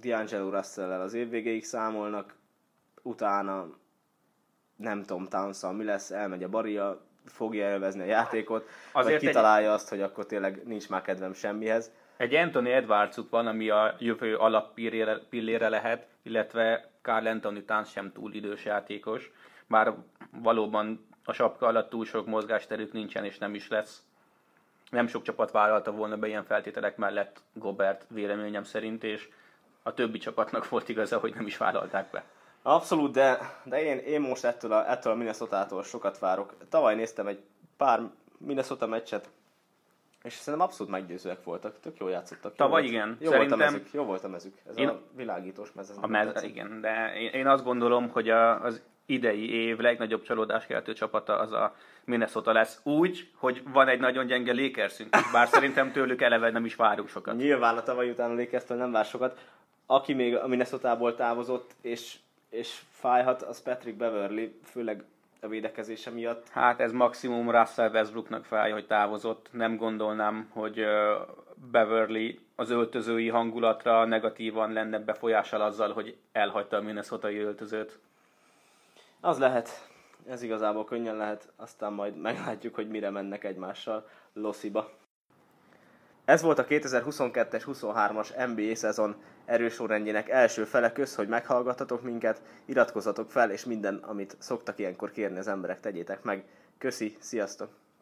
D'Angelo 0.02 0.50
russell 0.52 0.92
az 0.92 1.14
év 1.14 1.30
végéig 1.30 1.64
számolnak, 1.64 2.36
utána 3.02 3.68
nem 4.76 5.04
tudom 5.04 5.26
towns 5.26 5.62
mi 5.78 5.84
lesz, 5.84 6.12
elmegy 6.12 6.44
a 6.44 6.50
baria, 6.50 7.02
fogja 7.26 7.70
élvezni 7.70 8.02
a 8.02 8.06
játékot, 8.06 8.68
Azért 8.92 9.14
egy- 9.16 9.20
vagy 9.22 9.30
kitalálja 9.30 9.74
azt, 9.74 9.90
hogy 9.90 10.02
akkor 10.02 10.26
tényleg 10.26 10.62
nincs 10.66 10.90
már 10.90 11.02
kedvem 11.02 11.34
semmihez. 11.34 11.92
Egy 12.18 12.34
Anthony 12.36 12.68
Edwardsuk 12.68 13.30
van, 13.30 13.48
ami 13.48 13.70
a 13.70 13.96
jövő 14.00 14.36
alappillére 14.36 15.20
pillére 15.30 15.70
lehet, 15.70 16.08
illetve 16.24 16.90
Carl 17.02 17.28
Anthony 17.28 17.66
Towns 17.66 17.92
sem 17.92 18.12
túl 18.12 18.34
idős 18.34 18.66
játékos, 18.66 19.32
bár 19.68 19.94
valóban 20.42 21.08
a 21.24 21.34
sapka 21.34 21.68
alatt 21.68 21.90
túl 21.90 22.06
sok 22.06 22.26
mozgásterük 22.26 22.92
nincsen 22.94 23.26
és 23.26 23.38
nem 23.38 23.54
is 23.56 23.68
lesz. 23.68 24.04
Nem 24.90 25.08
sok 25.08 25.24
csapat 25.24 25.52
vállalta 25.52 25.92
volna 25.92 26.18
be 26.18 26.28
ilyen 26.28 26.44
feltételek 26.44 26.98
mellett 26.98 27.42
Gobert 27.54 28.06
véleményem 28.10 28.64
szerint, 28.64 29.04
és 29.04 29.30
a 29.84 29.94
többi 29.94 30.18
csapatnak 30.18 30.70
volt 30.70 30.90
igaza, 30.90 31.18
hogy 31.20 31.34
nem 31.36 31.46
is 31.46 31.58
vállalták 31.58 32.10
be. 32.12 32.24
Abszolút, 32.62 33.12
de, 33.12 33.40
de 33.64 33.82
én, 33.84 33.98
én 33.98 34.22
most 34.22 34.44
ettől 34.46 34.72
a, 34.72 34.90
ettől 34.92 35.14
a 35.14 35.16
Minnesota-tól 35.16 35.84
sokat 35.84 36.20
várok. 36.20 36.54
Tavaly 36.70 36.96
néztem 36.96 37.28
egy 37.28 37.44
pár 37.78 38.02
Minnesota 38.38 38.88
meccset, 38.88 39.30
és 40.24 40.34
szerintem 40.34 40.68
abszolút 40.68 40.92
meggyőzőek 40.92 41.44
voltak. 41.44 41.80
Tök 41.80 41.98
jól 42.00 42.10
játszottak. 42.10 42.52
Jó 42.52 42.66
Tavaly 42.66 42.82
volt- 42.82 42.94
igen. 42.94 43.18
Jó 43.20 43.30
volt 43.32 43.42
a 43.42 43.50
Szerintem- 43.50 43.74
mezük. 43.74 43.94
Jó 43.94 44.04
volt 44.04 44.24
a 44.24 44.28
mezük. 44.28 44.58
Ez 44.70 44.78
Én- 44.78 44.88
a 44.88 45.00
világítós 45.16 45.72
mez. 45.72 45.90
ez 45.90 45.98
A 46.02 46.08
mez, 46.08 46.44
igen, 46.44 46.82
de 46.82 47.14
én, 47.16 47.30
én 47.30 47.48
azt 47.48 47.64
gondolom, 47.64 48.10
hogy 48.10 48.30
a, 48.30 48.62
az 48.64 48.82
idei 49.06 49.54
év 49.54 49.78
legnagyobb 49.78 50.24
csalódáskeltő 50.24 50.94
csapata 50.94 51.40
az 51.40 51.52
a 51.52 51.76
Minnesota 52.06 52.52
lesz. 52.52 52.80
Úgy, 52.84 53.30
hogy 53.36 53.64
van 53.74 53.88
egy 53.88 54.00
nagyon 54.00 54.26
gyenge 54.26 54.54
Lakersünk, 54.54 55.10
bár 55.32 55.48
szerintem 55.48 55.92
tőlük 55.92 56.22
eleve 56.22 56.52
nem 56.52 56.66
is 56.66 56.76
várunk 56.76 57.10
sokat. 57.10 57.36
Nyilván 57.36 57.78
a 57.78 57.84
tavaly 57.84 58.10
után 58.10 58.32
a 58.32 58.36
Lakers-től 58.36 58.78
nem 58.78 58.92
vár 58.92 59.06
sokat. 59.06 59.40
Aki 59.86 60.14
még 60.14 60.36
a 60.36 60.48
Minnesota-ból 60.48 61.16
távozott, 61.16 61.72
és, 61.82 62.16
és 62.50 62.82
fájhat, 62.92 63.42
az 63.42 63.62
Patrick 63.62 63.98
Beverly, 63.98 64.60
főleg 64.64 65.04
a 65.42 65.48
védekezése 65.48 66.10
miatt. 66.10 66.50
Hát 66.50 66.80
ez 66.80 66.92
maximum 66.92 67.52
Russell 67.52 67.90
Westbrooknak 67.90 68.46
fáj, 68.46 68.72
hogy 68.72 68.88
távozott. 68.88 69.48
Nem 69.52 69.78
gondolnám, 69.78 70.50
hogy 70.50 70.86
Beverly 71.72 72.40
az 72.56 72.70
öltözői 72.70 73.30
hangulatra 73.30 74.06
negatívan 74.06 74.74
lenne 74.74 75.00
befolyással 75.00 75.62
azzal, 75.62 75.94
hogy 75.94 76.18
elhagyta 76.32 76.78
a 76.78 76.82
Minnesota-i 76.82 77.38
öltözőt. 77.38 78.00
Az 79.26 79.38
lehet. 79.38 79.90
Ez 80.28 80.42
igazából 80.42 80.86
könnyen 80.86 81.16
lehet, 81.16 81.52
aztán 81.56 81.94
majd 81.94 82.18
meglátjuk, 82.18 82.76
hogy 82.76 82.90
mire 82.90 83.10
mennek 83.10 83.44
egymással 83.44 84.08
Lossiba. 84.34 84.92
Ez 86.26 86.42
volt 86.42 86.60
a 86.60 86.66
2022-es 86.66 87.64
23-as 87.66 88.56
NBA 88.56 88.76
szezon 88.76 89.16
erős 89.46 89.74
sorrendjének 89.74 90.30
első 90.30 90.64
fele. 90.64 90.92
Kösz, 90.92 91.16
hogy 91.16 91.28
meghallgattatok 91.28 92.02
minket, 92.02 92.42
iratkozzatok 92.66 93.32
fel, 93.32 93.52
és 93.52 93.66
minden, 93.66 93.96
amit 93.96 94.36
szoktak 94.40 94.80
ilyenkor 94.80 95.12
kérni 95.12 95.38
az 95.38 95.48
emberek, 95.48 95.80
tegyétek 95.80 96.24
meg. 96.24 96.46
Köszi, 96.78 97.18
sziasztok! 97.20 97.85